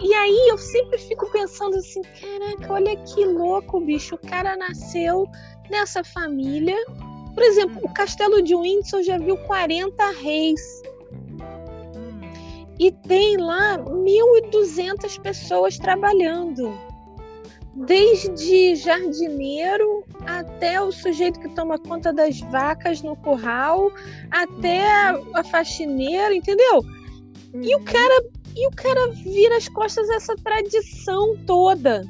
E 0.00 0.14
aí 0.14 0.48
eu 0.48 0.56
sempre 0.56 0.98
fico 0.98 1.30
pensando 1.30 1.76
assim, 1.76 2.00
caraca, 2.02 2.72
olha 2.72 2.96
que 2.96 3.24
louco, 3.24 3.80
bicho. 3.80 4.14
O 4.14 4.18
cara 4.18 4.56
nasceu 4.56 5.28
nessa 5.70 6.02
família. 6.02 6.76
Por 7.34 7.42
exemplo, 7.42 7.80
o 7.82 7.92
castelo 7.92 8.40
de 8.42 8.56
Windsor 8.56 9.02
já 9.02 9.18
viu 9.18 9.36
40 9.38 10.10
reis. 10.22 10.60
Hum. 11.12 12.20
E 12.78 12.90
tem 12.90 13.36
lá 13.36 13.78
1.200 13.78 15.20
pessoas 15.20 15.78
trabalhando. 15.78 16.72
Desde 17.76 18.76
jardineiro 18.76 20.04
até 20.26 20.80
o 20.80 20.92
sujeito 20.92 21.40
que 21.40 21.48
toma 21.50 21.78
conta 21.78 22.12
das 22.12 22.38
vacas 22.40 23.02
no 23.02 23.16
curral, 23.16 23.92
até 24.30 24.88
a, 25.34 25.42
faxineira, 25.44 26.34
entendeu? 26.34 26.84
E 27.54 27.74
o 27.74 27.78
uhum. 27.78 27.84
cara 27.84 28.24
e 28.56 28.68
o 28.68 28.70
cara 28.70 29.10
vira 29.10 29.56
as 29.56 29.68
costas 29.68 30.08
essa 30.10 30.36
tradição 30.36 31.36
toda. 31.44 32.02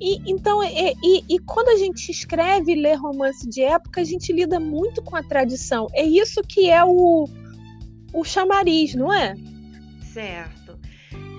E, 0.00 0.20
então, 0.30 0.62
é, 0.62 0.92
e, 1.02 1.24
e, 1.28 1.38
quando 1.38 1.68
a 1.68 1.76
gente 1.76 2.10
escreve 2.10 2.72
e 2.72 2.74
lê 2.74 2.94
romance 2.94 3.48
de 3.48 3.62
época, 3.62 4.02
a 4.02 4.04
gente 4.04 4.32
lida 4.32 4.60
muito 4.60 5.02
com 5.02 5.16
a 5.16 5.22
tradição. 5.22 5.86
É 5.94 6.04
isso 6.04 6.42
que 6.42 6.68
é 6.68 6.84
o, 6.84 7.26
o 8.12 8.24
chamariz, 8.24 8.94
não 8.94 9.12
é? 9.12 9.34
Certo. 10.12 10.63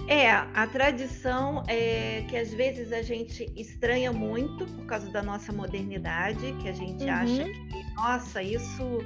É, 0.07 0.29
a 0.29 0.67
tradição 0.67 1.63
é 1.67 2.23
que 2.27 2.37
às 2.37 2.53
vezes 2.53 2.91
a 2.91 3.01
gente 3.01 3.51
estranha 3.55 4.13
muito 4.13 4.65
por 4.65 4.85
causa 4.85 5.09
da 5.09 5.23
nossa 5.23 5.51
modernidade, 5.51 6.53
que 6.61 6.69
a 6.69 6.73
gente 6.73 7.03
uhum. 7.03 7.11
acha 7.11 7.43
que, 7.43 7.95
nossa, 7.95 8.43
isso 8.43 9.03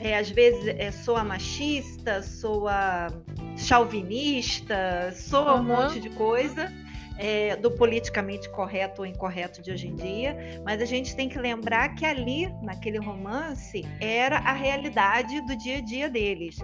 é, 0.00 0.16
às 0.16 0.30
vezes 0.30 0.66
é, 0.78 0.90
soa 0.90 1.22
machista, 1.22 2.22
soa 2.22 3.08
chauvinista, 3.56 5.12
soa 5.14 5.54
uhum. 5.54 5.60
um 5.60 5.64
monte 5.64 6.00
de 6.00 6.08
coisa. 6.10 6.72
É, 7.18 7.56
do 7.56 7.70
politicamente 7.72 8.48
correto 8.50 9.02
ou 9.02 9.06
incorreto 9.06 9.60
de 9.60 9.72
hoje 9.72 9.88
em 9.88 9.94
dia, 9.96 10.36
mas 10.64 10.80
a 10.80 10.84
gente 10.84 11.16
tem 11.16 11.28
que 11.28 11.36
lembrar 11.36 11.96
que 11.96 12.06
ali, 12.06 12.48
naquele 12.62 12.98
romance, 12.98 13.84
era 14.00 14.38
a 14.38 14.52
realidade 14.52 15.40
do 15.40 15.56
dia 15.56 15.78
a 15.78 15.80
dia 15.80 16.08
deles. 16.08 16.58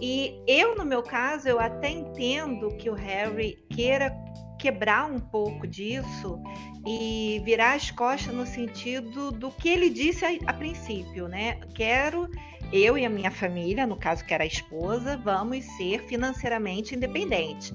E 0.00 0.42
eu, 0.46 0.74
no 0.74 0.86
meu 0.86 1.02
caso, 1.02 1.46
eu 1.46 1.60
até 1.60 1.90
entendo 1.90 2.74
que 2.78 2.88
o 2.88 2.94
Harry 2.94 3.62
queira 3.68 4.10
quebrar 4.58 5.10
um 5.10 5.18
pouco 5.18 5.66
disso 5.66 6.40
e 6.86 7.40
virar 7.44 7.74
as 7.74 7.90
costas 7.90 8.32
no 8.34 8.46
sentido 8.46 9.30
do 9.30 9.50
que 9.50 9.68
ele 9.68 9.90
disse 9.90 10.24
a, 10.24 10.30
a 10.46 10.52
princípio, 10.52 11.28
né? 11.28 11.58
Quero 11.74 12.28
eu 12.72 12.96
e 12.96 13.04
a 13.04 13.10
minha 13.10 13.30
família, 13.30 13.86
no 13.86 13.96
caso 13.96 14.24
que 14.24 14.32
era 14.32 14.44
a 14.44 14.46
esposa, 14.46 15.16
vamos 15.16 15.64
ser 15.76 16.04
financeiramente 16.04 16.94
independentes. 16.94 17.74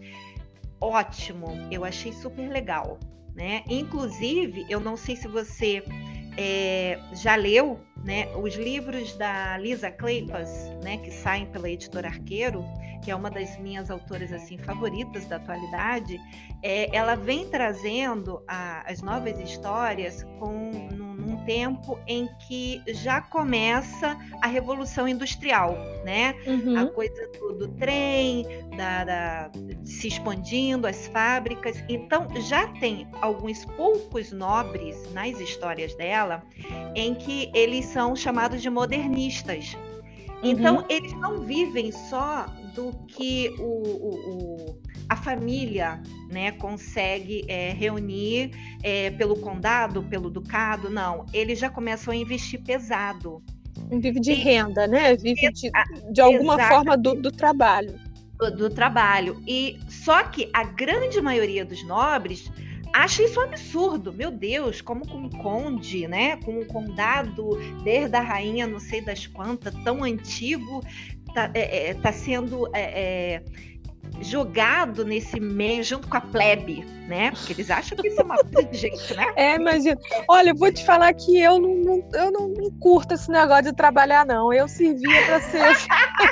Ótimo, 0.79 1.47
eu 1.71 1.83
achei 1.85 2.11
super 2.11 2.49
legal, 2.49 2.99
né? 3.33 3.63
Inclusive, 3.69 4.65
eu 4.69 4.79
não 4.79 4.97
sei 4.97 5.15
se 5.15 5.27
você 5.27 5.83
é, 6.37 6.99
já 7.13 7.35
leu, 7.35 7.79
né, 8.05 8.27
os 8.35 8.55
livros 8.55 9.17
da 9.17 9.57
Lisa 9.57 9.89
Kleypas, 9.89 10.49
né, 10.83 10.97
que 10.97 11.11
saem 11.11 11.47
pela 11.47 11.69
editora 11.69 12.07
Arqueiro, 12.07 12.63
que 13.03 13.11
é 13.11 13.15
uma 13.15 13.29
das 13.29 13.57
minhas 13.59 13.89
autoras 13.89 14.31
assim 14.31 14.57
favoritas 14.59 15.25
da 15.25 15.35
atualidade, 15.37 16.19
é, 16.61 16.95
ela 16.95 17.15
vem 17.15 17.47
trazendo 17.47 18.41
a, 18.47 18.89
as 18.89 19.01
novas 19.01 19.39
histórias 19.39 20.23
com 20.39 20.71
num 21.25 21.43
tempo 21.45 21.99
em 22.07 22.27
que 22.47 22.81
já 22.87 23.19
começa 23.19 24.17
a 24.41 24.47
revolução 24.47 25.07
industrial, 25.07 25.75
né? 26.03 26.35
Uhum. 26.45 26.77
A 26.77 26.85
coisa 26.87 27.29
do, 27.39 27.53
do 27.53 27.67
trem, 27.69 28.45
da, 28.77 29.03
da, 29.03 29.51
se 29.83 30.07
expandindo, 30.07 30.87
as 30.87 31.07
fábricas. 31.07 31.83
Então 31.89 32.27
já 32.41 32.67
tem 32.79 33.07
alguns 33.21 33.65
poucos 33.65 34.31
nobres 34.31 35.11
nas 35.13 35.39
histórias 35.39 35.95
dela 35.95 36.43
em 36.95 37.15
que 37.15 37.51
eles 37.53 37.85
são 37.95 38.13
chamados 38.13 38.61
de 38.61 38.69
modernistas. 38.69 39.77
Então 40.43 40.79
uhum. 40.79 40.85
eles 40.89 41.13
não 41.13 41.39
vivem 41.39 41.93
só 41.93 42.45
do 42.75 42.91
que 43.07 43.55
o, 43.57 43.63
o, 43.63 44.11
o 44.31 44.81
a 45.07 45.15
família 45.15 46.01
né, 46.29 46.51
consegue 46.51 47.45
é, 47.47 47.71
reunir 47.71 48.51
é, 48.83 49.11
pelo 49.11 49.37
condado, 49.37 50.03
pelo 50.03 50.29
ducado, 50.29 50.89
não. 50.89 51.25
Eles 51.31 51.57
já 51.57 51.69
começam 51.69 52.11
a 52.13 52.17
investir 52.17 52.61
pesado. 52.61 53.41
Vive 53.89 54.19
de 54.19 54.31
e, 54.31 54.35
renda, 54.35 54.87
né? 54.87 55.15
Vive 55.15 55.49
de, 55.53 55.71
de 56.11 56.21
alguma 56.21 56.59
forma 56.67 56.97
do, 56.97 57.15
do 57.15 57.31
trabalho. 57.31 57.97
Do, 58.37 58.51
do, 58.51 58.69
trabalho. 58.69 59.41
E 59.47 59.79
só 59.87 60.23
que 60.23 60.49
a 60.53 60.65
grande 60.65 61.21
maioria 61.21 61.63
dos 61.63 61.81
nobres 61.87 62.51
acha 62.95 63.23
isso 63.23 63.39
um 63.39 63.43
absurdo. 63.43 64.13
Meu 64.13 64.31
Deus, 64.31 64.81
como 64.81 65.07
com 65.07 65.17
um 65.17 65.29
conde, 65.29 66.07
né? 66.07 66.37
Com 66.37 66.59
um 66.59 66.65
condado 66.65 67.57
desde 67.83 68.15
a 68.15 68.21
rainha, 68.21 68.65
não 68.65 68.79
sei 68.79 69.01
das 69.01 69.27
quantas, 69.27 69.73
tão 69.83 70.03
antigo, 70.03 70.81
tá, 71.33 71.51
é, 71.53 71.89
é 71.89 71.93
tá 71.93 72.11
sendo 72.13 72.67
é, 72.73 72.81
é 73.33 73.43
jogado 74.21 75.03
nesse 75.03 75.39
meio 75.39 75.83
junto 75.83 76.07
com 76.07 76.15
a 76.15 76.21
plebe, 76.21 76.85
né? 77.07 77.31
Porque 77.31 77.51
eles 77.51 77.69
acham 77.69 77.97
que 77.97 78.07
isso 78.07 78.21
é 78.21 78.23
uma 78.23 78.37
coisa 78.53 78.69
de 78.69 78.77
gente, 78.77 79.13
né? 79.13 79.25
É, 79.35 79.55
imagina. 79.55 79.99
Olha, 80.29 80.51
eu 80.51 80.55
vou 80.55 80.71
te 80.71 80.85
falar 80.85 81.13
que 81.13 81.37
eu 81.37 81.59
não, 81.59 81.75
não 81.75 82.09
eu 82.13 82.31
não, 82.31 82.47
não, 82.47 82.71
curto 82.79 83.13
esse 83.13 83.29
negócio 83.29 83.65
de 83.65 83.73
trabalhar, 83.73 84.25
não. 84.25 84.53
Eu 84.53 84.69
servia 84.69 85.25
para 85.25 85.41
ser. 85.41 85.75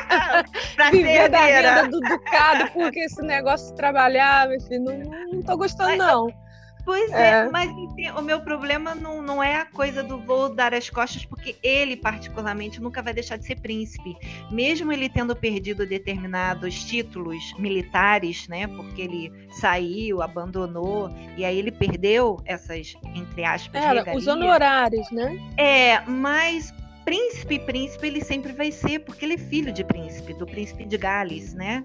pra 0.75 0.91
viver 0.91 1.29
da 1.29 1.41
renda 1.41 1.87
do 1.89 1.99
ducado, 1.99 2.71
porque 2.71 3.01
esse 3.01 3.21
negócio 3.21 3.67
de 3.71 3.75
trabalhar, 3.75 4.47
meu 4.47 4.61
filho, 4.61 4.83
não, 4.83 5.33
não 5.33 5.41
tô 5.41 5.57
gostando, 5.57 5.97
não. 5.97 6.42
Pois 6.85 7.11
é, 7.11 7.29
é 7.29 7.49
mas 7.49 7.71
o 8.17 8.21
meu 8.21 8.41
problema 8.41 8.93
não, 8.93 9.21
não 9.21 9.41
é 9.41 9.55
a 9.55 9.65
coisa 9.65 10.03
do 10.03 10.17
vou 10.17 10.53
dar 10.53 10.73
as 10.73 10.89
costas, 10.89 11.23
porque 11.23 11.55
ele, 11.63 11.95
particularmente, 11.95 12.81
nunca 12.81 13.01
vai 13.01 13.13
deixar 13.13 13.37
de 13.37 13.45
ser 13.45 13.55
príncipe. 13.59 14.17
Mesmo 14.51 14.91
ele 14.91 15.07
tendo 15.07 15.35
perdido 15.35 15.85
determinados 15.85 16.83
títulos 16.83 17.53
militares, 17.57 18.47
né? 18.47 18.67
Porque 18.67 19.01
ele 19.01 19.31
saiu, 19.59 20.21
abandonou, 20.21 21.09
e 21.37 21.45
aí 21.45 21.57
ele 21.57 21.71
perdeu 21.71 22.41
essas, 22.45 22.95
entre 23.15 23.45
aspas, 23.45 23.81
Era, 23.81 23.99
regalias. 23.99 24.23
os 24.23 24.27
honorários, 24.27 25.09
né? 25.11 25.39
É, 25.57 26.01
mas 26.01 26.73
príncipe, 27.05 27.59
príncipe, 27.59 28.07
ele 28.07 28.23
sempre 28.23 28.51
vai 28.51 28.71
ser, 28.71 28.99
porque 28.99 29.25
ele 29.25 29.35
é 29.35 29.37
filho 29.37 29.71
de 29.71 29.83
príncipe, 29.83 30.33
do 30.33 30.45
príncipe 30.45 30.85
de 30.85 30.97
Gales, 30.97 31.53
né? 31.53 31.83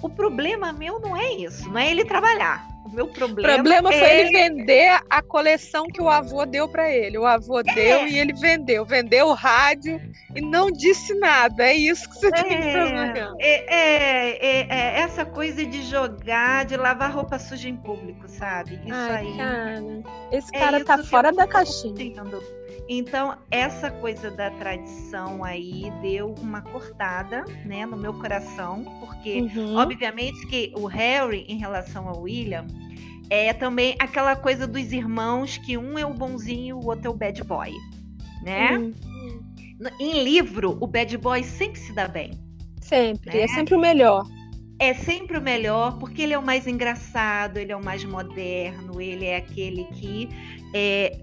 O 0.00 0.08
problema 0.08 0.72
meu 0.72 1.00
não 1.00 1.16
é 1.16 1.32
isso, 1.32 1.68
não 1.68 1.78
é 1.78 1.90
ele 1.90 2.04
trabalhar. 2.04 2.77
O 2.90 2.94
meu 2.94 3.06
problema, 3.06 3.52
o 3.52 3.54
problema 3.54 3.94
é... 3.94 3.98
foi 3.98 4.08
ele 4.08 4.30
vender 4.32 5.00
a 5.10 5.22
coleção 5.22 5.86
que 5.86 6.00
o 6.00 6.08
avô 6.08 6.46
deu 6.46 6.66
para 6.68 6.90
ele. 6.90 7.18
O 7.18 7.26
avô 7.26 7.60
é. 7.60 7.62
deu 7.62 8.06
e 8.06 8.18
ele 8.18 8.32
vendeu. 8.32 8.84
Vendeu 8.84 9.28
o 9.28 9.34
rádio 9.34 10.00
e 10.34 10.40
não 10.40 10.70
disse 10.70 11.14
nada. 11.14 11.64
É 11.64 11.74
isso 11.74 12.08
que 12.08 12.16
você 12.16 12.28
é, 12.28 12.30
tem 12.30 12.62
que 12.62 12.72
problema. 12.72 13.36
É, 13.38 13.74
é, 13.74 14.46
é, 14.46 14.66
é, 14.68 15.00
essa 15.00 15.24
coisa 15.24 15.64
de 15.64 15.82
jogar, 15.82 16.64
de 16.64 16.76
lavar 16.76 17.12
roupa 17.12 17.38
suja 17.38 17.68
em 17.68 17.76
público, 17.76 18.26
sabe? 18.26 18.80
Isso 18.84 18.94
Ai, 18.94 19.26
aí. 19.26 19.36
Cara, 19.36 19.82
esse 20.32 20.52
cara 20.52 20.84
tá 20.84 20.98
fora 20.98 21.30
da 21.30 21.46
caixinha. 21.46 22.14
Então, 22.88 23.36
essa 23.50 23.90
coisa 23.90 24.30
da 24.30 24.50
tradição 24.50 25.44
aí 25.44 25.92
deu 26.00 26.34
uma 26.40 26.62
cortada, 26.62 27.44
né, 27.66 27.84
no 27.84 27.98
meu 27.98 28.14
coração, 28.14 28.82
porque, 29.00 29.42
uhum. 29.42 29.76
obviamente, 29.76 30.46
que 30.46 30.72
o 30.74 30.86
Harry, 30.86 31.44
em 31.48 31.58
relação 31.58 32.08
ao 32.08 32.22
William, 32.22 32.66
é 33.28 33.52
também 33.52 33.94
aquela 33.98 34.34
coisa 34.34 34.66
dos 34.66 34.90
irmãos 34.90 35.58
que 35.58 35.76
um 35.76 35.98
é 35.98 36.06
o 36.06 36.14
bonzinho, 36.14 36.78
o 36.78 36.86
outro 36.86 37.08
é 37.08 37.10
o 37.10 37.14
bad 37.14 37.44
boy, 37.44 37.72
né? 38.42 38.78
Uhum. 38.78 38.94
Em 40.00 40.24
livro, 40.24 40.78
o 40.80 40.86
bad 40.86 41.16
boy 41.18 41.44
sempre 41.44 41.78
se 41.78 41.92
dá 41.92 42.08
bem. 42.08 42.30
Sempre, 42.80 43.36
né? 43.36 43.42
é 43.42 43.48
sempre 43.48 43.74
o 43.74 43.78
melhor. 43.78 44.24
É 44.80 44.94
sempre 44.94 45.36
o 45.36 45.42
melhor, 45.42 45.98
porque 45.98 46.22
ele 46.22 46.32
é 46.32 46.38
o 46.38 46.42
mais 46.42 46.66
engraçado, 46.66 47.58
ele 47.58 47.70
é 47.70 47.76
o 47.76 47.84
mais 47.84 48.02
moderno, 48.04 49.00
ele 49.00 49.26
é 49.26 49.36
aquele 49.36 49.84
que 49.84 50.28
é, 50.74 51.20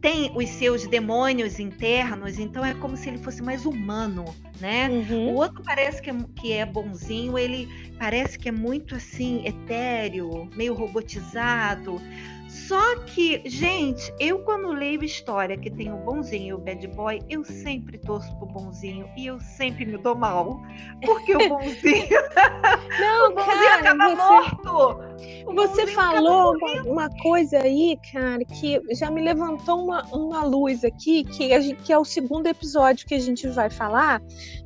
tem 0.00 0.30
os 0.34 0.48
seus 0.50 0.86
demônios 0.86 1.58
internos, 1.58 2.38
então 2.38 2.64
é 2.64 2.72
como 2.74 2.96
se 2.96 3.08
ele 3.08 3.18
fosse 3.18 3.42
mais 3.42 3.66
humano, 3.66 4.24
né? 4.60 4.88
Uhum. 4.88 5.30
O 5.30 5.34
outro 5.34 5.62
parece 5.64 6.00
que 6.00 6.10
é, 6.10 6.14
que 6.36 6.52
é 6.52 6.64
bonzinho, 6.64 7.36
ele 7.36 7.68
parece 7.98 8.38
que 8.38 8.48
é 8.48 8.52
muito 8.52 8.94
assim, 8.94 9.44
etéreo, 9.46 10.48
meio 10.54 10.72
robotizado. 10.72 12.00
Só 12.48 12.96
que, 13.06 13.42
gente, 13.44 14.12
eu 14.20 14.38
quando 14.40 14.68
leio 14.68 15.02
história 15.02 15.56
que 15.56 15.70
tem 15.70 15.92
o 15.92 15.96
bonzinho 15.96 16.46
e 16.46 16.52
o 16.52 16.58
bad 16.58 16.86
boy, 16.88 17.20
eu 17.28 17.44
sempre 17.44 17.98
torço 17.98 18.34
pro 18.36 18.46
bonzinho 18.46 19.08
e 19.16 19.26
eu 19.26 19.40
sempre 19.40 19.84
me 19.84 19.98
dou 19.98 20.14
mal. 20.14 20.60
Porque 21.04 21.34
o 21.34 21.48
bonzinho. 21.48 22.06
Não, 23.00 23.30
o 23.30 23.34
bonzinho 23.34 23.56
cara, 23.56 23.90
acaba 23.90 24.08
você, 24.08 24.16
morto. 24.16 25.00
O 25.46 25.54
você 25.54 25.86
falou 25.88 26.56
uma, 26.56 26.82
uma, 26.82 27.10
coisa 27.22 27.58
aí, 27.58 27.98
cara, 28.12 28.44
que 28.44 28.80
já 28.94 29.10
me 29.10 29.22
levantou 29.22 29.84
uma, 29.84 30.02
uma 30.14 30.44
luz 30.44 30.84
aqui, 30.84 31.24
que, 31.24 31.60
gente, 31.60 31.82
que 31.82 31.92
é 31.92 31.98
o 31.98 32.04
segundo 32.04 32.46
episódio 32.46 33.06
que 33.06 33.14
a 33.14 33.20
gente 33.20 33.46
vai 33.48 33.70
falar, 33.70 34.20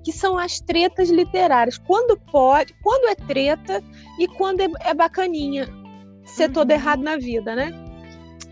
que 0.04 0.12
são 0.12 0.36
as 0.36 0.60
tretas 0.60 1.08
literárias. 1.08 1.78
Quando 1.78 2.18
pode, 2.30 2.74
quando 2.82 3.08
é 3.08 3.14
treta 3.14 3.82
e 4.18 4.26
quando 4.28 4.60
é, 4.60 4.68
é 4.84 4.94
bacaninha 4.94 5.79
ser 6.30 6.48
uhum. 6.48 6.52
todo 6.52 6.70
errado 6.70 7.02
na 7.02 7.16
vida, 7.16 7.54
né? 7.54 7.72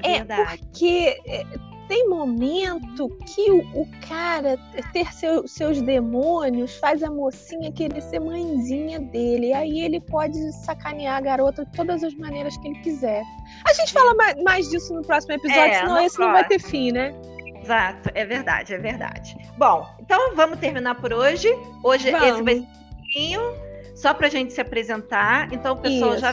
É, 0.02 0.22
porque 0.22 1.20
é, 1.26 1.44
tem 1.88 2.08
momento 2.08 3.08
que 3.26 3.50
o, 3.50 3.60
o 3.80 3.88
cara 4.06 4.56
ter 4.92 5.12
seu, 5.12 5.48
seus 5.48 5.80
demônios 5.80 6.76
faz 6.76 7.02
a 7.02 7.10
mocinha 7.10 7.72
querer 7.72 8.00
ser 8.02 8.20
mãezinha 8.20 9.00
dele. 9.00 9.52
Aí 9.52 9.80
ele 9.80 10.00
pode 10.00 10.52
sacanear 10.64 11.16
a 11.16 11.20
garota 11.20 11.64
de 11.64 11.72
todas 11.72 12.04
as 12.04 12.14
maneiras 12.14 12.56
que 12.58 12.68
ele 12.68 12.78
quiser. 12.80 13.22
A 13.66 13.72
gente 13.72 13.92
fala 13.92 14.14
mais, 14.14 14.36
mais 14.42 14.68
disso 14.68 14.94
no 14.94 15.02
próximo 15.02 15.32
episódio, 15.32 15.62
é, 15.62 15.78
senão 15.80 15.96
esse 15.98 16.16
próximo. 16.16 16.24
não 16.26 16.32
vai 16.32 16.46
ter 16.46 16.60
fim, 16.60 16.92
né? 16.92 17.14
Exato, 17.62 18.10
é 18.14 18.24
verdade, 18.24 18.74
é 18.74 18.78
verdade. 18.78 19.36
Bom, 19.56 19.86
então 20.00 20.34
vamos 20.36 20.58
terminar 20.58 20.94
por 20.94 21.12
hoje. 21.12 21.48
Hoje 21.82 22.10
vamos. 22.10 22.28
esse 22.28 22.42
vai 22.42 22.54
ser 22.54 22.60
um 22.60 22.96
pouquinho, 22.96 23.40
só 23.96 24.14
pra 24.14 24.28
gente 24.28 24.52
se 24.52 24.60
apresentar. 24.60 25.52
Então 25.52 25.74
o 25.74 25.78
pessoal 25.78 26.12
Isso. 26.12 26.20
já 26.20 26.32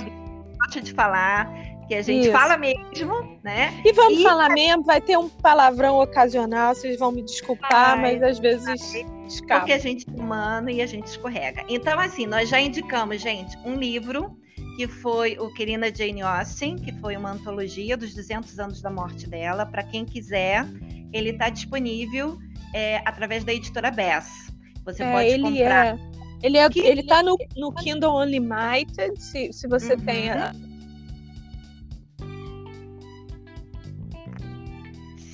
gosta 0.66 0.82
de 0.82 0.94
falar 0.94 1.52
que 1.88 1.94
a 1.94 2.02
gente 2.02 2.24
Isso. 2.24 2.32
fala 2.32 2.58
mesmo, 2.58 3.40
né? 3.44 3.80
E 3.86 3.94
vamos 3.94 4.20
e... 4.20 4.24
falar 4.24 4.50
mesmo, 4.50 4.84
vai 4.84 5.00
ter 5.00 5.18
um 5.18 5.30
palavrão 5.30 6.00
ocasional, 6.02 6.74
vocês 6.74 6.98
vão 6.98 7.12
me 7.12 7.22
desculpar, 7.22 8.00
mas 8.02 8.22
às 8.24 8.40
vezes 8.40 9.06
escapa. 9.28 9.62
Porque 9.62 9.74
a 9.74 9.78
gente 9.78 10.06
é 10.10 10.12
humano 10.12 10.70
e 10.70 10.82
a 10.82 10.88
gente 10.88 11.06
escorrega. 11.06 11.64
Então, 11.70 12.00
assim, 12.00 12.26
nós 12.26 12.50
já 12.50 12.60
indicamos, 12.60 13.22
gente, 13.22 13.56
um 13.64 13.76
livro 13.76 14.36
que 14.78 14.88
foi 14.88 15.38
o 15.40 15.54
Querida 15.54 15.94
Jane 15.94 16.22
Austen, 16.22 16.76
que 16.76 16.92
foi 17.00 17.16
uma 17.16 17.32
antologia 17.32 17.96
dos 17.96 18.14
200 18.14 18.60
anos 18.60 18.82
da 18.82 18.90
morte 18.90 19.30
dela. 19.30 19.66
Para 19.66 19.84
quem 19.84 20.04
quiser, 20.06 20.66
ele 21.14 21.30
está 21.30 21.50
disponível 21.50 22.38
é, 22.74 22.98
através 23.06 23.44
da 23.44 23.54
editora 23.54 23.92
Bess. 23.92 24.52
Você 24.84 25.04
é, 25.04 25.12
pode 25.12 25.42
comprar. 25.42 25.96
É... 25.96 26.15
Ele, 26.44 26.58
é, 26.58 26.68
ele 26.76 27.04
tá 27.04 27.24
no, 27.24 27.38
no 27.56 27.72
Kindle 27.74 28.18
Unlimited, 28.22 29.20
se, 29.22 29.52
se 29.52 29.68
você 29.68 29.94
uhum. 29.94 30.06
tem 30.06 30.30
a, 30.30 30.54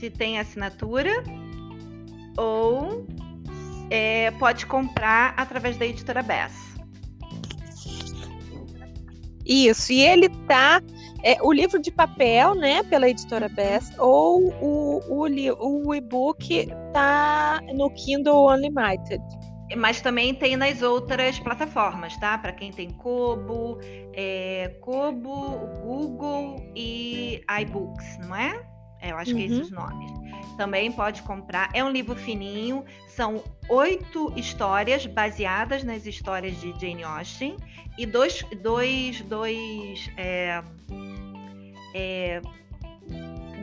se 0.01 0.09
tem 0.09 0.39
assinatura 0.39 1.11
ou 2.37 3.05
é, 3.91 4.31
pode 4.31 4.65
comprar 4.65 5.33
através 5.37 5.77
da 5.77 5.85
editora 5.85 6.23
Bess. 6.23 6.71
Isso, 9.45 9.91
e 9.91 10.01
ele 10.01 10.29
tá. 10.47 10.81
É, 11.23 11.37
o 11.43 11.51
livro 11.51 11.79
de 11.79 11.91
papel, 11.91 12.55
né, 12.55 12.81
pela 12.83 13.07
editora 13.07 13.47
Bess, 13.47 13.91
ou 13.99 14.51
o, 14.59 15.01
o, 15.07 15.87
o 15.87 15.93
e-book 15.93 16.67
tá 16.91 17.61
no 17.75 17.91
Kindle 17.91 18.49
Unlimited. 18.49 19.21
Mas 19.77 20.01
também 20.01 20.33
tem 20.33 20.55
nas 20.55 20.81
outras 20.81 21.39
plataformas, 21.39 22.17
tá? 22.17 22.37
Para 22.37 22.51
quem 22.51 22.71
tem 22.71 22.89
Kobo, 22.89 23.79
é, 24.13 24.75
Kobo, 24.81 25.67
Google 25.83 26.71
e 26.75 27.41
iBooks, 27.61 28.17
não 28.19 28.35
é? 28.35 28.71
Eu 29.01 29.17
acho 29.17 29.31
uhum. 29.31 29.37
que 29.37 29.43
é 29.43 29.45
esses 29.47 29.71
uhum. 29.71 29.79
nomes. 29.79 30.11
Também 30.57 30.91
pode 30.91 31.23
comprar. 31.23 31.69
É 31.73 31.83
um 31.83 31.89
livro 31.89 32.15
fininho. 32.15 32.85
São 33.07 33.43
oito 33.67 34.31
histórias 34.35 35.05
baseadas 35.05 35.83
nas 35.83 36.05
histórias 36.05 36.59
de 36.61 36.71
Jane 36.79 37.03
Austen 37.03 37.57
e 37.97 38.05
dois, 38.05 38.43
dois, 38.61 39.21
dois 39.21 40.09
é, 40.17 40.63
é, 41.95 42.41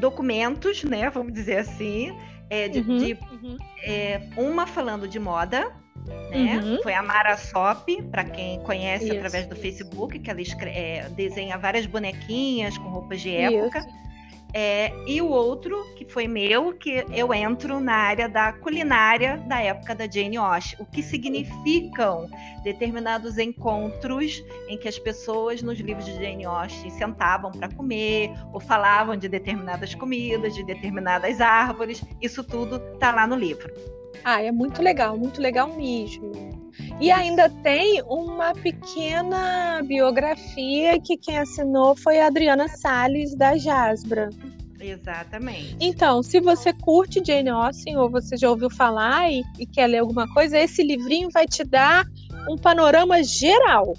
documentos, 0.01 0.83
né? 0.85 1.09
Vamos 1.11 1.33
dizer 1.33 1.59
assim, 1.59 2.16
é, 2.51 2.68
de, 2.68 2.81
uhum. 2.81 2.99
de 2.99 3.12
uhum. 3.12 3.57
É, 3.83 4.21
uma 4.37 4.66
falando 4.66 5.07
de 5.07 5.18
moda. 5.18 5.73
Né? 6.31 6.61
Uhum. 6.62 6.83
Foi 6.83 6.94
a 6.94 7.03
Mara 7.03 7.37
Sop, 7.37 7.88
para 8.11 8.25
quem 8.25 8.61
conhece 8.61 9.07
Isso. 9.07 9.16
através 9.16 9.47
do 9.47 9.57
Facebook, 9.57 10.18
que 10.18 10.31
ela 10.31 10.40
é, 10.66 11.09
desenha 11.11 11.57
várias 11.57 11.87
bonequinhas 11.87 12.77
com 12.79 12.88
roupas 12.88 13.21
de 13.21 13.35
época. 13.35 13.87
É, 14.55 14.92
e 15.07 15.21
o 15.21 15.29
outro, 15.29 15.85
que 15.94 16.07
foi 16.07 16.27
meu, 16.27 16.73
que 16.73 17.05
eu 17.12 17.35
entro 17.35 17.81
na 17.81 17.94
área 17.94 18.29
da 18.29 18.51
culinária 18.53 19.37
da 19.47 19.61
época 19.61 19.94
da 19.94 20.11
Jane 20.11 20.38
Austen. 20.38 20.79
O 20.81 20.87
que 20.87 21.03
significam 21.03 22.29
determinados 22.64 23.37
encontros 23.37 24.42
em 24.68 24.79
que 24.79 24.88
as 24.88 24.99
pessoas 24.99 25.61
nos 25.62 25.79
livros 25.79 26.07
de 26.07 26.14
Jane 26.14 26.47
Austen 26.47 26.90
sentavam 26.90 27.53
para 27.53 27.68
comer 27.68 28.33
ou 28.53 28.59
falavam 28.59 29.16
de 29.16 29.29
determinadas 29.29 29.94
comidas, 29.94 30.55
de 30.55 30.64
determinadas 30.64 31.42
árvores. 31.42 32.03
Isso 32.23 32.42
tudo 32.42 32.77
está 32.94 33.12
lá 33.12 33.27
no 33.27 33.37
livro. 33.37 33.71
Ah, 34.24 34.42
é 34.42 34.50
muito 34.50 34.83
legal, 34.83 35.16
muito 35.16 35.40
legal 35.40 35.74
mesmo. 35.74 36.33
E 37.00 37.11
ainda 37.11 37.48
tem 37.48 38.02
uma 38.07 38.52
pequena 38.52 39.81
biografia 39.83 41.00
que 41.00 41.16
quem 41.16 41.38
assinou 41.38 41.96
foi 41.96 42.20
a 42.20 42.26
Adriana 42.26 42.68
Salles 42.68 43.37
da 43.37 43.57
Jasbra. 43.57 44.31
Exatamente. 44.81 45.76
Então, 45.81 46.22
se 46.22 46.40
você 46.40 46.72
curte 46.72 47.22
Jane 47.24 47.48
Austen 47.48 47.96
ou 47.96 48.09
você 48.09 48.37
já 48.37 48.48
ouviu 48.48 48.70
falar 48.70 49.31
e, 49.31 49.42
e 49.59 49.66
quer 49.66 49.87
ler 49.88 49.98
alguma 49.98 50.33
coisa, 50.33 50.59
esse 50.59 50.83
livrinho 50.83 51.28
vai 51.33 51.46
te 51.46 51.64
dar 51.64 52.04
um 52.48 52.57
panorama 52.57 53.22
geral. 53.22 53.94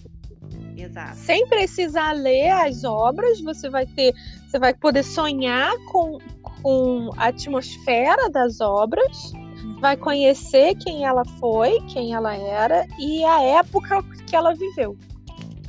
Exato. 0.77 1.17
Sem 1.17 1.45
precisar 1.47 2.13
ler 2.13 2.49
as 2.51 2.83
obras, 2.85 3.41
você 3.41 3.69
vai 3.69 3.85
ter, 3.85 4.13
você 4.47 4.57
vai 4.57 4.73
poder 4.73 5.03
sonhar 5.03 5.73
com, 5.91 6.17
com 6.61 7.09
a 7.17 7.27
atmosfera 7.27 8.29
das 8.29 8.61
obras 8.61 9.33
vai 9.79 9.95
conhecer 9.97 10.75
quem 10.75 11.05
ela 11.05 11.23
foi, 11.39 11.79
quem 11.87 12.13
ela 12.13 12.35
era 12.35 12.85
e 12.99 13.23
a 13.23 13.41
época 13.41 14.03
que 14.27 14.35
ela 14.35 14.53
viveu. 14.53 14.97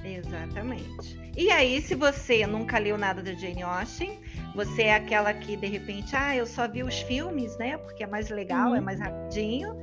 Exatamente. 0.04 1.18
E 1.36 1.50
aí, 1.50 1.80
se 1.80 1.94
você 1.94 2.46
nunca 2.46 2.78
leu 2.78 2.98
nada 2.98 3.22
da 3.22 3.32
Jane 3.32 3.62
Austen, 3.62 4.18
você 4.54 4.82
é 4.82 4.94
aquela 4.94 5.32
que 5.32 5.56
de 5.56 5.66
repente, 5.66 6.14
ah, 6.14 6.34
eu 6.34 6.46
só 6.46 6.68
vi 6.68 6.82
os 6.82 7.00
filmes, 7.02 7.56
né? 7.56 7.76
Porque 7.78 8.02
é 8.02 8.06
mais 8.06 8.28
legal, 8.30 8.68
é 8.68 8.70
uhum. 8.70 8.76
é 8.76 8.80
mais 8.80 9.00
rapidinho. 9.00 9.74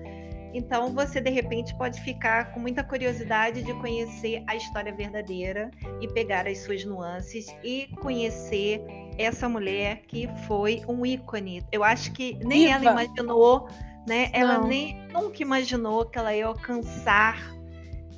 Então 0.53 0.93
você 0.93 1.21
de 1.21 1.29
repente 1.29 1.75
pode 1.77 2.01
ficar 2.01 2.51
com 2.51 2.59
muita 2.59 2.83
curiosidade 2.83 3.61
de 3.63 3.73
conhecer 3.75 4.43
a 4.47 4.55
história 4.55 4.93
verdadeira 4.93 5.69
e 6.01 6.07
pegar 6.07 6.47
as 6.47 6.59
suas 6.59 6.83
nuances 6.83 7.47
e 7.63 7.87
conhecer 8.01 8.81
essa 9.17 9.47
mulher 9.47 10.01
que 10.07 10.29
foi 10.47 10.81
um 10.87 11.05
ícone. 11.05 11.63
Eu 11.71 11.83
acho 11.83 12.11
que 12.11 12.37
nem 12.43 12.67
Viva. 12.67 12.89
ela 12.89 13.03
imaginou 13.03 13.67
né? 14.07 14.29
Ela 14.31 14.59
nem 14.59 15.05
nunca 15.09 15.41
imaginou 15.41 16.05
que 16.05 16.17
ela 16.17 16.33
ia 16.33 16.47
alcançar 16.47 17.57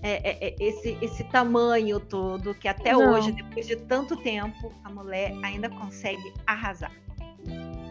é, 0.02 0.30
é, 0.30 0.48
é, 0.48 0.56
esse, 0.60 0.98
esse 1.02 1.24
tamanho 1.26 2.00
todo, 2.00 2.54
que 2.54 2.68
até 2.68 2.94
Não. 2.94 3.12
hoje, 3.12 3.32
depois 3.32 3.68
de 3.68 3.76
tanto 3.76 4.16
tempo, 4.16 4.72
a 4.84 4.90
mulher 4.90 5.34
ainda 5.44 5.70
consegue 5.70 6.34
arrasar. 6.46 6.92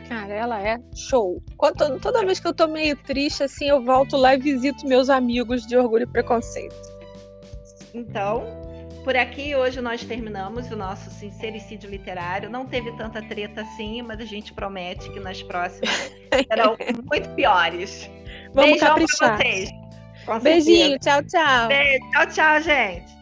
Cara, 0.09 0.33
ela 0.33 0.63
é 0.63 0.79
show. 0.95 1.43
Quando, 1.59 2.01
toda 2.01 2.25
vez 2.25 2.41
que 2.41 2.47
eu 2.47 2.55
tô 2.55 2.67
meio 2.67 2.97
triste, 2.97 3.43
assim, 3.43 3.69
eu 3.69 3.85
volto 3.85 4.17
lá 4.17 4.35
e 4.35 4.39
visito 4.39 4.87
meus 4.87 5.11
amigos 5.11 5.67
de 5.67 5.77
Orgulho 5.77 6.05
e 6.05 6.07
Preconceito. 6.07 6.75
Então, 7.93 8.43
por 9.05 9.15
aqui 9.15 9.55
hoje 9.55 9.83
nós 9.83 10.03
terminamos 10.03 10.71
o 10.71 10.77
nosso 10.77 11.11
sincericídio 11.11 11.91
literário. 11.91 12.49
Não 12.49 12.65
teve 12.65 12.91
tanta 12.93 13.21
treta 13.21 13.61
assim, 13.61 14.01
mas 14.01 14.19
a 14.19 14.25
gente 14.25 14.55
promete 14.55 15.11
que 15.11 15.21
nas 15.21 15.43
próximas 15.43 16.11
serão 16.51 16.77
muito 17.11 17.29
piores. 17.31 18.11
Vamos 18.55 18.71
Beijão 18.71 18.89
caprichar. 18.89 19.37
pra 19.37 19.39
vocês. 19.39 19.71
Beijinho, 20.43 20.99
tchau, 20.99 21.23
tchau. 21.25 21.69
Beijo, 21.69 22.11
tchau, 22.11 22.27
tchau, 22.27 22.63
gente. 22.63 23.19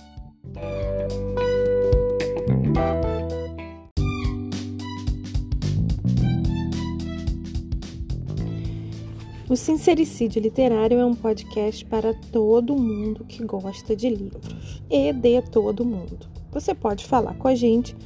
O 9.49 9.55
Sincericídio 9.55 10.43
Literário 10.43 10.99
é 10.99 11.07
um 11.07 11.15
podcast 11.15 11.85
para 11.85 12.13
todo 12.33 12.77
mundo 12.77 13.25
que 13.25 13.45
gosta 13.45 13.95
de 13.95 14.11
livros 14.11 14.83
e 14.91 15.13
de 15.13 15.41
todo 15.41 15.85
mundo. 15.85 16.27
Você 16.51 16.75
pode 16.75 17.05
falar 17.05 17.35
com 17.35 17.47
a 17.47 17.55
gente 17.55 17.97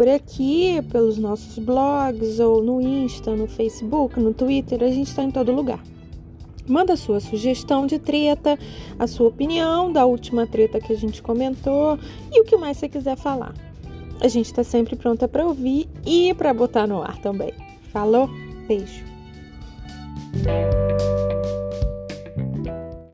por 0.00 0.08
aqui, 0.08 0.80
pelos 0.90 1.18
nossos 1.18 1.58
blogs, 1.58 2.40
ou 2.40 2.62
no 2.62 2.80
Insta, 2.80 3.36
no 3.36 3.46
Facebook, 3.46 4.18
no 4.18 4.32
Twitter, 4.32 4.82
a 4.82 4.88
gente 4.88 5.08
está 5.08 5.22
em 5.22 5.30
todo 5.30 5.52
lugar. 5.52 5.78
Manda 6.66 6.96
sua 6.96 7.20
sugestão 7.20 7.86
de 7.86 7.98
treta, 7.98 8.58
a 8.98 9.06
sua 9.06 9.28
opinião 9.28 9.92
da 9.92 10.06
última 10.06 10.46
treta 10.46 10.80
que 10.80 10.94
a 10.94 10.96
gente 10.96 11.20
comentou 11.20 11.98
e 12.32 12.40
o 12.40 12.44
que 12.44 12.56
mais 12.56 12.78
você 12.78 12.88
quiser 12.88 13.18
falar. 13.18 13.52
A 14.22 14.28
gente 14.28 14.46
está 14.46 14.64
sempre 14.64 14.96
pronta 14.96 15.28
para 15.28 15.46
ouvir 15.46 15.86
e 16.06 16.32
para 16.32 16.54
botar 16.54 16.86
no 16.86 17.02
ar 17.02 17.18
também. 17.18 17.52
Falou? 17.92 18.26
Beijo! 18.66 19.04